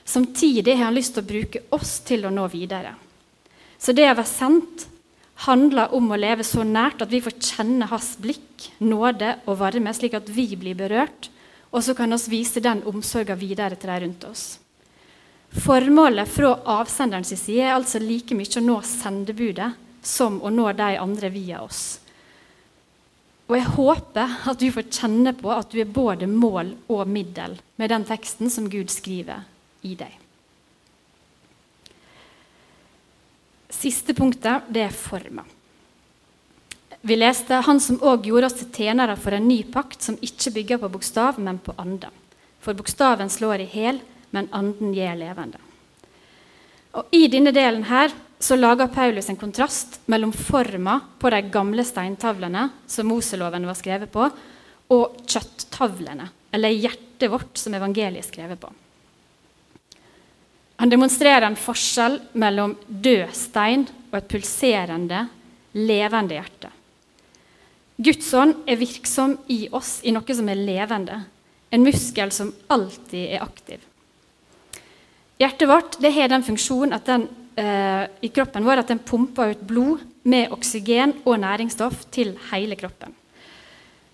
Samtidig 0.05 0.75
har 0.77 0.89
han 0.89 0.97
lyst 0.97 1.15
til 1.15 1.25
å 1.25 1.31
bruke 1.31 1.63
oss 1.75 2.01
til 2.07 2.27
å 2.27 2.33
nå 2.35 2.47
videre. 2.51 2.93
Så 3.79 3.95
det 3.95 4.09
å 4.11 4.17
være 4.17 4.29
sendt 4.29 4.87
handler 5.45 5.93
om 5.95 6.11
å 6.11 6.19
leve 6.19 6.45
så 6.47 6.65
nært 6.65 7.03
at 7.05 7.13
vi 7.13 7.21
får 7.25 7.37
kjenne 7.37 7.89
hans 7.91 8.15
blikk, 8.23 8.71
nåde 8.81 9.37
og 9.45 9.59
varme, 9.61 9.93
slik 9.95 10.17
at 10.17 10.31
vi 10.33 10.49
blir 10.57 10.79
berørt, 10.79 11.29
og 11.71 11.85
så 11.85 11.95
kan 11.97 12.15
vi 12.15 12.39
vise 12.39 12.63
den 12.65 12.83
omsorgen 12.89 13.39
videre 13.39 13.77
til 13.77 13.91
de 13.93 13.99
rundt 14.05 14.25
oss. 14.31 14.45
Formålet 15.57 16.29
fra 16.29 16.55
avsenderens 16.81 17.35
side 17.37 17.69
er 17.69 17.77
altså 17.77 18.01
like 18.03 18.35
mye 18.37 18.59
å 18.61 18.65
nå 18.65 18.81
sendebudet 18.85 19.71
som 20.07 20.41
å 20.43 20.51
nå 20.53 20.71
de 20.77 20.97
andre 21.01 21.31
via 21.33 21.63
oss. 21.65 21.99
Og 23.47 23.55
jeg 23.55 23.73
håper 23.77 24.39
at 24.51 24.59
du 24.59 24.67
får 24.75 24.89
kjenne 24.91 25.33
på 25.39 25.53
at 25.55 25.71
du 25.71 25.79
er 25.81 25.91
både 25.91 26.27
mål 26.27 26.75
og 26.91 27.07
middel 27.11 27.55
med 27.79 27.93
den 27.93 28.07
teksten 28.09 28.51
som 28.51 28.67
Gud 28.71 28.91
skriver 28.91 29.45
i 29.87 29.95
deg. 29.99 30.26
Siste 33.77 34.15
punktet 34.17 34.71
det 34.73 34.87
er 34.87 34.95
forma. 34.95 35.45
Vi 37.07 37.17
leste 37.17 37.55
'Han 37.55 37.81
som 37.81 37.99
òg 37.99 38.25
gjorde 38.27 38.47
oss 38.47 38.59
til 38.59 38.73
tjenere 38.73 39.17
for 39.17 39.33
en 39.33 39.49
ny 39.49 39.63
pakt, 39.63 40.03
som 40.03 40.17
ikke 40.17 40.51
bygger 40.55 40.79
på 40.79 40.89
bokstav, 40.89 41.39
men 41.39 41.59
på 41.59 41.75
ande'. 41.79 42.11
For 42.61 42.75
bokstaven 42.75 43.29
slår 43.31 43.61
i 43.61 43.71
hæl, 43.71 44.01
men 44.33 44.49
anden 44.53 44.95
gjør 44.95 45.15
levende. 45.15 45.59
Og 46.95 47.05
I 47.13 47.29
denne 47.29 47.53
delen 47.53 47.85
her 47.85 48.11
så 48.41 48.57
lager 48.57 48.89
Paulus 48.89 49.29
en 49.29 49.37
kontrast 49.37 50.01
mellom 50.07 50.33
forma 50.33 51.01
på 51.19 51.31
de 51.31 51.43
gamle 51.43 51.85
steintavlene 51.85 52.71
som 52.87 53.07
Moseloven 53.07 53.67
var 53.67 53.75
skrevet 53.75 54.13
på, 54.13 54.31
og 54.91 55.17
kjøtttavlene, 55.27 56.29
eller 56.53 56.69
hjertet 56.69 57.31
vårt, 57.31 57.57
som 57.59 57.75
evangeliet 57.75 58.25
er 58.25 58.29
skrevet 58.29 58.61
på. 58.61 58.73
Han 60.77 60.93
demonstrerer 60.93 61.47
en 61.47 61.57
forskjell 61.57 62.19
mellom 62.37 62.75
død 62.87 63.33
stein 63.37 63.87
og 64.11 64.19
et 64.19 64.29
pulserende, 64.29 65.27
levende 65.77 66.37
hjerte. 66.37 66.73
Guds 67.97 68.29
ånd 68.37 68.67
er 68.69 68.77
virksom 68.77 69.39
i 69.49 69.67
oss 69.73 70.03
i 70.05 70.13
noe 70.13 70.37
som 70.37 70.49
er 70.53 70.61
levende, 70.61 71.23
en 71.73 71.85
muskel 71.85 72.33
som 72.33 72.53
alltid 72.73 73.37
er 73.39 73.45
aktiv. 73.45 73.81
Hjertet 75.41 75.69
vårt 75.69 75.97
har 76.01 76.29
den 76.33 76.45
funksjonen 76.45 77.01
den, 77.05 77.29
eh, 77.57 78.09
i 78.21 78.29
kroppen 78.29 78.65
vår 78.65 78.81
at 78.81 78.89
den 78.89 78.99
pumper 78.99 79.53
ut 79.53 79.65
blod 79.69 80.05
med 80.25 80.53
oksygen 80.53 81.13
og 81.25 81.41
næringsstoff 81.41 82.07
til 82.11 82.37
hele 82.53 82.77
kroppen. 82.77 83.13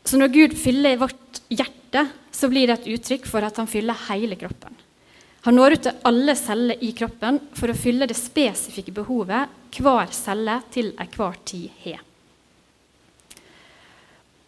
Så 0.04 0.18
når 0.18 0.32
Gud 0.34 0.56
fyller 0.58 0.98
vårt 0.98 1.42
hjerte, 1.50 2.08
så 2.32 2.48
blir 2.50 2.66
det 2.66 2.80
et 2.80 2.98
uttrykk 2.98 3.26
for 3.26 3.42
at 3.42 3.56
han 3.56 3.70
fyller 3.70 3.98
hele 4.08 4.36
kroppen. 4.36 4.74
Han 5.42 5.58
når 5.58 5.74
ut 5.74 5.84
til 5.88 6.06
alle 6.06 6.34
celler 6.38 6.82
i 6.86 6.92
kroppen 6.94 7.40
for 7.58 7.72
å 7.72 7.76
fylle 7.76 8.06
det 8.06 8.18
spesifikke 8.18 8.94
behovet 8.94 9.50
hver 9.74 10.12
celle 10.14 10.60
til 10.70 10.92
enhver 11.00 11.38
tid 11.48 11.70
har. 11.82 12.02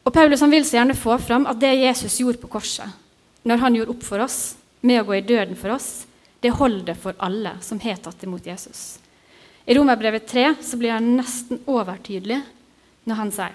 Og 0.04 0.12
Paulus 0.12 0.42
vil 0.52 0.66
så 0.68 0.78
gjerne 0.78 0.96
få 0.98 1.16
fram 1.18 1.48
at 1.48 1.58
det 1.60 1.72
Jesus 1.80 2.20
gjorde 2.20 2.42
på 2.42 2.50
korset, 2.52 2.86
når 3.42 3.62
han 3.62 3.78
gjorde 3.78 3.94
opp 3.96 4.04
for 4.04 4.22
oss 4.22 4.38
med 4.84 5.00
å 5.00 5.06
gå 5.08 5.16
i 5.16 5.24
døden 5.24 5.56
for 5.56 5.74
oss, 5.74 6.04
det 6.44 6.52
holder 6.52 6.94
for 7.00 7.16
alle 7.24 7.56
som 7.64 7.80
har 7.80 7.96
tatt 8.04 8.22
imot 8.26 8.46
Jesus. 8.46 8.98
I 9.64 9.74
Romerbrevet 9.74 10.26
3 10.28 10.54
så 10.60 10.76
blir 10.76 10.92
han 10.92 11.14
nesten 11.16 11.62
overtydelig 11.64 12.42
når 13.08 13.16
han 13.16 13.32
sier 13.32 13.54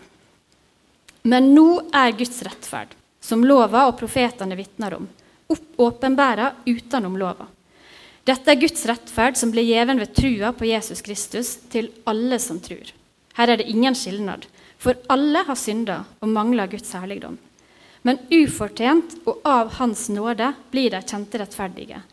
Men 1.29 1.51
nå 1.53 1.67
er 1.93 2.15
Guds 2.17 2.41
rettferd, 2.47 2.95
som 3.21 3.45
lova 3.45 3.85
og 3.85 3.97
profetene 3.99 4.57
vitner 4.57 4.95
om, 4.97 5.05
åpenbæra 5.77 6.53
utenom 6.65 7.17
lova. 7.17 7.47
Dette 8.27 8.51
er 8.51 8.59
Guds 8.61 8.85
rettferd 8.85 9.37
som 9.39 9.51
blir 9.53 9.65
gjeven 9.65 9.99
ved 10.01 10.13
trua 10.13 10.51
på 10.53 10.67
Jesus 10.69 11.01
Kristus 11.01 11.55
til 11.71 11.89
alle 12.09 12.37
som 12.39 12.59
tror. 12.61 12.91
Her 13.39 13.53
er 13.53 13.61
det 13.61 13.69
ingen 13.71 13.95
skilnad, 13.97 14.45
for 14.77 14.99
alle 15.09 15.41
har 15.47 15.57
synda 15.57 16.03
og 16.19 16.29
mangler 16.29 16.69
Guds 16.69 16.91
herligdom. 16.93 17.39
Men 18.05 18.19
ufortjent 18.31 19.17
og 19.27 19.41
av 19.47 19.73
Hans 19.79 20.07
nåde 20.13 20.53
blir 20.71 20.93
de 20.93 21.01
kjente 21.03 21.41
rettferdige, 21.41 22.03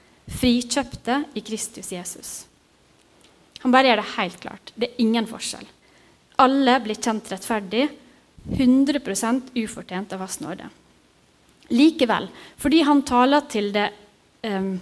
frikjøpte 0.40 1.20
i 1.34 1.42
Kristus 1.46 1.92
Jesus. 1.92 2.30
Han 3.62 3.74
bare 3.74 3.90
gjør 3.90 4.02
det 4.02 4.14
helt 4.16 4.40
klart. 4.42 4.72
Det 4.74 4.88
er 4.88 5.02
ingen 5.02 5.28
forskjell. 5.28 5.66
Alle 6.42 6.80
blir 6.84 6.98
kjent 6.98 7.30
rettferdig, 7.32 7.86
100% 8.46 9.54
ufortjent 9.58 10.12
av 10.14 10.22
Hans 10.22 10.40
nåde. 10.42 10.68
Likevel, 11.68 12.28
fordi 12.56 12.82
han 12.86 13.02
taler 13.02 13.46
til 13.50 13.72
det 13.74 13.88
um, 14.46 14.76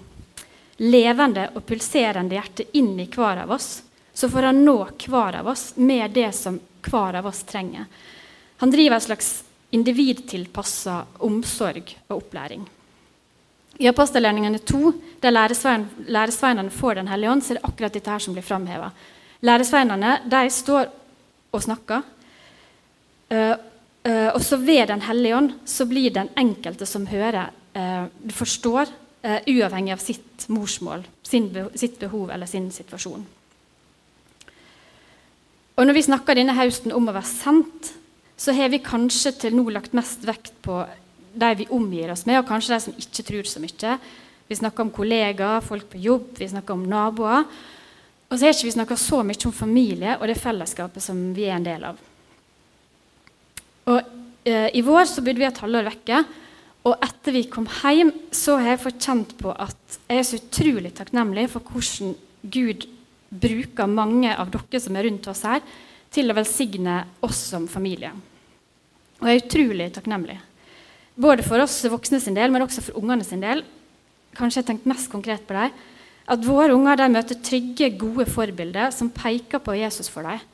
levende 0.85 1.49
og 1.55 1.65
pulserende 1.67 2.37
hjertet 2.37 2.77
inn 2.77 2.93
i 3.01 3.09
hver 3.09 3.45
av 3.45 3.55
oss, 3.57 3.83
så 4.15 4.29
får 4.31 4.51
han 4.51 4.65
nå 4.65 4.77
hver 5.07 5.41
av 5.41 5.49
oss 5.49 5.73
med 5.77 6.13
det 6.15 6.31
som 6.37 6.59
hver 6.85 7.19
av 7.19 7.27
oss 7.27 7.43
trenger. 7.49 7.87
Han 8.61 8.71
driver 8.71 8.99
en 8.99 9.07
slags 9.09 9.33
individtilpassa 9.75 11.01
omsorg 11.27 11.97
og 12.09 12.17
opplæring. 12.21 12.63
I 13.83 13.89
apostelgjerningene 13.91 14.61
2, 14.63 14.93
der 15.21 15.35
læresveinene 15.35 16.71
får 16.71 16.95
Den 16.95 17.09
hellige 17.09 17.31
ånd, 17.31 17.43
så 17.43 17.53
er 17.53 17.59
det 17.59 17.67
akkurat 17.67 17.93
dette 17.93 18.11
her 18.11 18.23
som 18.23 18.35
blir 18.37 18.47
framheva. 18.47 18.93
Læresveinene 19.43 20.51
står 20.51 20.93
og 21.53 21.63
snakker. 21.63 22.03
Uh, 23.33 23.57
og 24.05 24.43
så 24.45 24.59
ved 24.61 24.91
Den 24.91 25.01
hellige 25.01 25.37
ånd 25.37 25.53
så 25.65 25.87
blir 25.89 26.13
den 26.13 26.29
enkelte 26.37 26.85
som 26.85 27.07
hører, 27.09 27.55
uh, 27.77 28.07
forstår, 28.29 28.93
uavhengig 29.25 29.95
av 29.95 30.03
sitt 30.05 30.45
morsmål, 30.53 31.07
sitt 31.25 31.95
behov 31.97 32.29
eller 32.29 32.45
sin 32.45 32.67
situasjon. 32.69 33.23
Og 35.75 35.87
Når 35.87 35.97
vi 35.97 36.03
snakker 36.05 36.37
denne 36.37 36.55
høsten 36.55 36.93
om 36.93 37.09
å 37.09 37.15
være 37.17 37.31
sendt, 37.31 37.95
så 38.37 38.53
har 38.53 38.69
vi 38.69 38.83
kanskje 38.85 39.33
til 39.39 39.57
nå 39.57 39.65
lagt 39.73 39.95
mest 39.97 40.27
vekt 40.27 40.53
på 40.63 40.83
de 41.35 41.51
vi 41.59 41.67
omgir 41.75 42.13
oss 42.13 42.27
med, 42.29 42.39
og 42.39 42.49
kanskje 42.49 42.77
de 42.77 42.81
som 42.85 42.99
ikke 43.01 43.27
tror 43.27 43.49
så 43.51 43.63
mye. 43.63 43.97
Vi 44.47 44.59
snakker 44.61 44.85
om 44.85 44.93
kollegaer, 44.95 45.65
folk 45.65 45.89
på 45.91 46.03
jobb, 46.05 46.35
vi 46.39 46.51
snakker 46.53 46.77
om 46.77 46.85
naboer. 46.87 47.47
Og 48.29 48.39
så 48.39 48.47
har 48.47 48.55
ikke 48.55 48.69
vi 48.69 48.77
snakka 48.77 48.99
så 48.99 49.23
mye 49.27 49.47
om 49.49 49.55
familie 49.55 50.19
og 50.19 50.29
det 50.31 50.39
fellesskapet 50.41 51.03
som 51.03 51.21
vi 51.35 51.49
er 51.49 51.59
en 51.59 51.67
del 51.67 51.87
av. 51.91 51.99
Eh, 54.45 54.69
I 54.77 54.83
vår 54.85 55.07
så 55.09 55.25
bodde 55.25 55.41
vi 55.41 55.49
et 55.49 55.63
halvår 55.65 55.89
vekke. 55.89 56.25
Og 56.85 57.01
etter 57.01 57.33
vi 57.33 57.47
kom 57.49 57.65
hjem, 57.65 58.13
så 58.29 58.59
har 58.61 58.75
jeg 58.75 58.83
fått 58.83 59.07
kjent 59.07 59.31
på 59.41 59.53
at 59.57 59.99
jeg 60.05 60.21
er 60.21 60.27
så 60.29 60.41
utrolig 60.41 60.93
takknemlig 60.99 61.47
for 61.55 61.65
hvordan 61.65 62.13
Gud 62.53 62.85
bruker 63.35 63.89
mange 63.89 64.35
av 64.37 64.51
dere 64.53 64.81
som 64.83 64.97
er 64.97 65.09
rundt 65.09 65.29
oss 65.33 65.43
her, 65.49 65.65
til 66.13 66.29
å 66.29 66.37
velsigne 66.37 66.99
oss 67.25 67.41
som 67.55 67.65
familie. 67.67 68.13
Og 69.23 69.31
jeg 69.31 69.39
er 69.39 69.47
utrolig 69.47 69.87
takknemlig. 69.95 70.37
Både 71.17 71.47
for 71.47 71.63
oss 71.65 71.79
voksne 71.89 72.21
sin 72.21 72.37
del, 72.37 72.53
men 72.53 72.63
også 72.67 72.85
for 72.85 73.01
ungene 73.01 73.25
sin 73.25 73.43
del. 73.43 73.65
Kanskje 74.37 74.61
jeg 74.61 74.69
tenkte 74.69 74.91
mest 74.93 75.09
konkret 75.11 75.47
på 75.49 75.57
dem. 75.57 75.73
At 76.29 76.45
våre 76.45 76.77
unger 76.77 77.01
de 77.01 77.09
møter 77.17 77.41
trygge, 77.45 77.95
gode 77.97 78.29
forbilder 78.29 78.93
som 78.95 79.13
peker 79.13 79.63
på 79.65 79.79
Jesus 79.81 80.11
for 80.13 80.27
dem. 80.29 80.45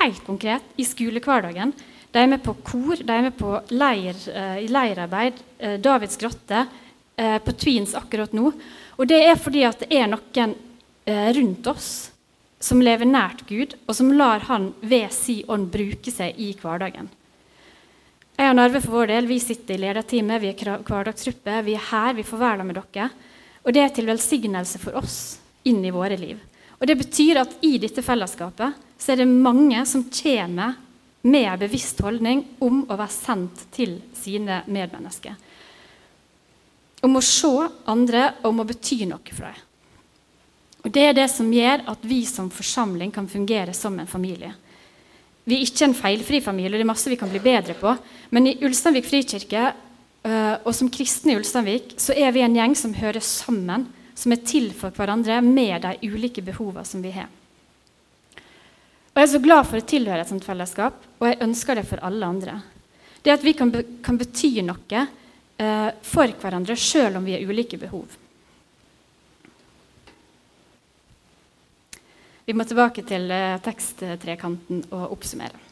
Helt 0.00 0.24
konkret 0.26 0.64
i 0.80 0.88
skolehverdagen 0.88 1.74
de 2.16 2.22
er 2.22 2.30
med 2.32 2.40
på 2.40 2.54
kor, 2.64 2.96
de 2.96 3.12
er 3.12 3.26
med 3.26 3.34
på 3.36 3.50
leir, 3.76 4.16
uh, 4.32 4.56
i 4.56 4.68
leirarbeid. 4.72 5.42
Uh, 5.60 5.74
Davids 5.84 6.16
grotte 6.16 6.62
uh, 6.64 7.38
på 7.44 7.52
Tweens 7.60 7.92
akkurat 7.98 8.32
nå. 8.32 8.52
Og 8.96 9.10
det 9.10 9.18
er 9.26 9.36
fordi 9.36 9.66
at 9.68 9.84
det 9.84 9.92
er 9.92 10.08
noen 10.08 10.56
rundt 11.06 11.68
oss 11.70 11.88
som 12.58 12.80
lever 12.82 13.06
nært 13.06 13.44
Gud, 13.46 13.76
og 13.86 13.94
som 13.94 14.08
lar 14.16 14.42
Han 14.48 14.72
ved 14.80 15.12
si 15.14 15.36
ånd 15.46 15.68
bruke 15.70 16.10
seg 16.10 16.34
i 16.40 16.48
hverdagen. 16.58 17.06
Jeg 18.36 18.50
og 18.50 18.56
Narve 18.58 18.80
for 18.82 18.96
vår 18.96 19.12
del, 19.12 19.28
vi 19.30 19.36
sitter 19.38 19.76
i 19.76 19.82
lederteamet, 19.84 20.40
vi 20.42 20.50
er 20.50 20.80
hverdagsgruppe. 20.88 21.60
Vi 21.68 21.76
er 21.76 21.84
her, 21.92 22.16
vi 22.16 22.24
får 22.26 22.40
være 22.40 22.66
med 22.66 22.80
dere. 22.80 23.06
Og 23.62 23.76
det 23.76 23.84
er 23.84 23.92
til 23.94 24.08
velsignelse 24.08 24.80
for 24.82 24.98
oss 24.98 25.20
inn 25.68 25.84
i 25.84 25.94
våre 25.94 26.18
liv. 26.18 26.40
Og 26.80 26.88
Det 26.88 26.98
betyr 26.98 27.44
at 27.44 27.54
i 27.64 27.76
dette 27.78 28.02
fellesskapet 28.02 28.82
så 28.98 29.12
er 29.12 29.22
det 29.22 29.28
mange 29.30 29.84
som 29.86 30.08
kommer 30.10 30.74
med 31.26 31.48
en 31.50 31.60
bevisst 31.60 32.00
holdning 32.04 32.44
om 32.62 32.84
å 32.86 32.96
være 32.96 33.12
sendt 33.12 33.66
til 33.74 33.98
sine 34.14 34.62
medmennesker. 34.70 35.34
Om 37.06 37.18
å 37.18 37.24
se 37.24 37.54
andre 37.90 38.28
og 38.42 38.50
om 38.52 38.62
å 38.62 38.68
bety 38.68 39.02
noe 39.10 39.34
for 39.34 39.48
dem. 39.48 39.64
Og 40.86 40.92
Det 40.94 41.02
er 41.02 41.16
det 41.18 41.26
som 41.32 41.48
gjør 41.50 41.82
at 41.90 42.04
vi 42.06 42.20
som 42.30 42.46
forsamling 42.50 43.10
kan 43.10 43.26
fungere 43.26 43.74
som 43.74 43.98
en 43.98 44.06
familie. 44.06 44.52
Vi 45.46 45.56
er 45.56 45.66
ikke 45.66 45.88
en 45.88 45.96
feilfri 45.98 46.40
familie, 46.42 46.78
det 46.78 46.84
er 46.84 46.90
masse 46.90 47.10
vi 47.10 47.18
kan 47.18 47.30
bli 47.30 47.42
bedre 47.42 47.74
på. 47.78 47.90
Men 48.30 48.46
i 48.46 48.56
Ulsteinvik 48.66 49.06
frikirke 49.06 49.64
øh, 49.66 50.54
og 50.62 50.72
som 50.74 50.90
kristne 50.90 51.34
i 51.34 51.40
Ulsteinvik 51.40 51.96
så 52.02 52.14
er 52.14 52.30
vi 52.34 52.42
en 52.46 52.54
gjeng 52.54 52.78
som 52.78 52.94
hører 52.94 53.22
sammen, 53.22 53.88
som 54.14 54.34
er 54.34 54.42
til 54.46 54.70
for 54.74 54.94
hverandre 54.94 55.40
med 55.42 55.82
de 55.82 56.10
ulike 56.10 56.42
behovene 56.42 56.86
som 56.86 57.02
vi 57.02 57.14
har. 57.18 57.30
Og 59.16 59.22
Jeg 59.22 59.30
er 59.30 59.32
så 59.32 59.38
glad 59.40 59.62
for 59.64 59.80
å 59.80 59.88
tilhøre 59.88 60.20
et 60.20 60.28
sånt 60.28 60.44
fellesskap, 60.44 60.96
og 61.16 61.24
jeg 61.24 61.40
ønsker 61.40 61.78
det 61.78 61.86
for 61.88 62.02
alle 62.04 62.26
andre. 62.28 62.58
Det 63.24 63.32
at 63.32 63.46
vi 63.46 63.54
kan, 63.56 63.70
be 63.72 63.80
kan 64.04 64.18
bety 64.20 64.50
noe 64.60 65.00
eh, 65.00 65.88
for 66.04 66.34
hverandre 66.42 66.76
sjøl 66.76 67.16
om 67.16 67.24
vi 67.24 67.32
har 67.32 67.48
ulike 67.48 67.80
behov. 67.80 68.12
Vi 72.44 72.52
må 72.52 72.68
tilbake 72.68 73.06
til 73.08 73.32
eh, 73.32 73.56
teksttrekanten 73.64 74.84
og 74.90 75.16
oppsummere. 75.16 75.64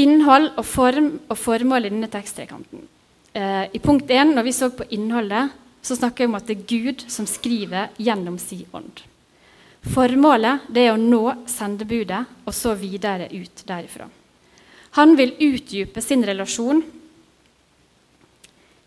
Innhold 0.00 0.54
og 0.56 0.64
form 0.64 1.14
og 1.28 1.36
formål 1.36 1.84
i 1.84 1.92
denne 1.92 2.12
teksttrekanten. 2.16 2.88
Eh, 3.36 3.68
I 3.76 3.84
punkt 3.84 4.08
1, 4.08 4.32
når 4.32 4.48
vi 4.48 4.56
så 4.56 4.72
på 4.72 4.88
innholdet, 4.88 5.52
så 5.84 6.00
snakker 6.00 6.24
vi 6.24 6.32
om 6.32 6.40
at 6.40 6.48
det 6.48 6.62
er 6.62 6.68
Gud 6.78 7.10
som 7.12 7.28
skriver 7.28 7.92
gjennom 8.00 8.40
si 8.40 8.64
ånd. 8.72 9.04
Formålet 9.82 10.68
er 10.78 10.92
å 10.92 11.00
nå 11.00 11.24
sendebudet 11.50 12.22
og 12.46 12.54
så 12.54 12.76
videre 12.78 13.26
ut 13.32 13.64
derifra. 13.66 14.06
Han 14.98 15.16
vil 15.16 15.34
utdype 15.40 16.02
sin 16.04 16.22
relasjon 16.24 16.82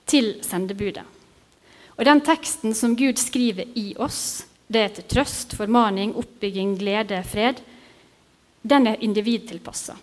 til 0.06 0.36
sendebudet. 0.46 1.04
Og 1.96 2.06
Den 2.06 2.22
teksten 2.22 2.76
som 2.76 2.96
Gud 2.96 3.20
skriver 3.20 3.68
i 3.76 3.96
oss, 3.98 4.46
det 4.68 4.82
er 4.82 4.94
til 4.96 5.08
trøst, 5.16 5.56
formaning, 5.56 6.14
oppbygging, 6.16 6.76
glede, 6.80 7.22
fred, 7.24 7.62
den 8.62 8.88
er 8.88 9.04
individtilpassa. 9.04 9.96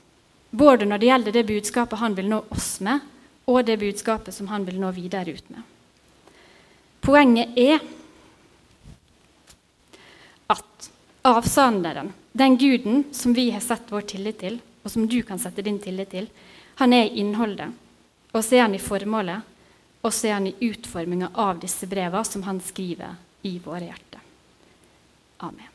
Både 0.51 0.87
når 0.87 0.99
det 0.99 1.09
gjelder 1.09 1.33
det 1.33 1.47
budskapet 1.49 1.99
han 1.99 2.17
vil 2.17 2.29
nå 2.29 2.43
oss 2.53 2.77
med, 2.85 3.01
og 3.49 3.65
det 3.67 3.81
budskapet 3.81 4.35
som 4.35 4.51
han 4.53 4.65
vil 4.69 4.79
nå 4.81 4.93
videre 4.95 5.35
ut 5.35 5.49
med. 5.51 5.63
Poenget 7.03 7.57
er 7.59 7.81
at 10.53 10.91
avsenderen, 11.27 12.13
den 12.33 12.57
guden 12.61 13.05
som 13.13 13.35
vi 13.37 13.51
har 13.55 13.65
sett 13.65 13.93
vår 13.93 14.07
tillit 14.15 14.41
til, 14.43 14.61
og 14.83 14.91
som 14.91 15.07
du 15.07 15.21
kan 15.27 15.41
sette 15.41 15.65
din 15.65 15.81
tillit 15.83 16.11
til, 16.13 16.29
han 16.81 16.93
er 16.93 17.09
i 17.09 17.23
innholdet. 17.23 17.73
Og 18.33 18.41
så 18.45 18.59
er 18.59 18.67
han 18.67 18.77
i 18.77 18.83
formålet, 18.83 19.49
og 20.03 20.11
så 20.13 20.31
er 20.31 20.39
han 20.41 20.49
i 20.51 20.57
utforminga 20.71 21.31
av 21.39 21.61
disse 21.63 21.87
breva 21.87 22.25
som 22.27 22.43
han 22.49 22.61
skriver 22.65 23.21
i 23.47 23.59
våre 23.63 23.87
hjerter. 23.87 24.25
Amen. 25.47 25.72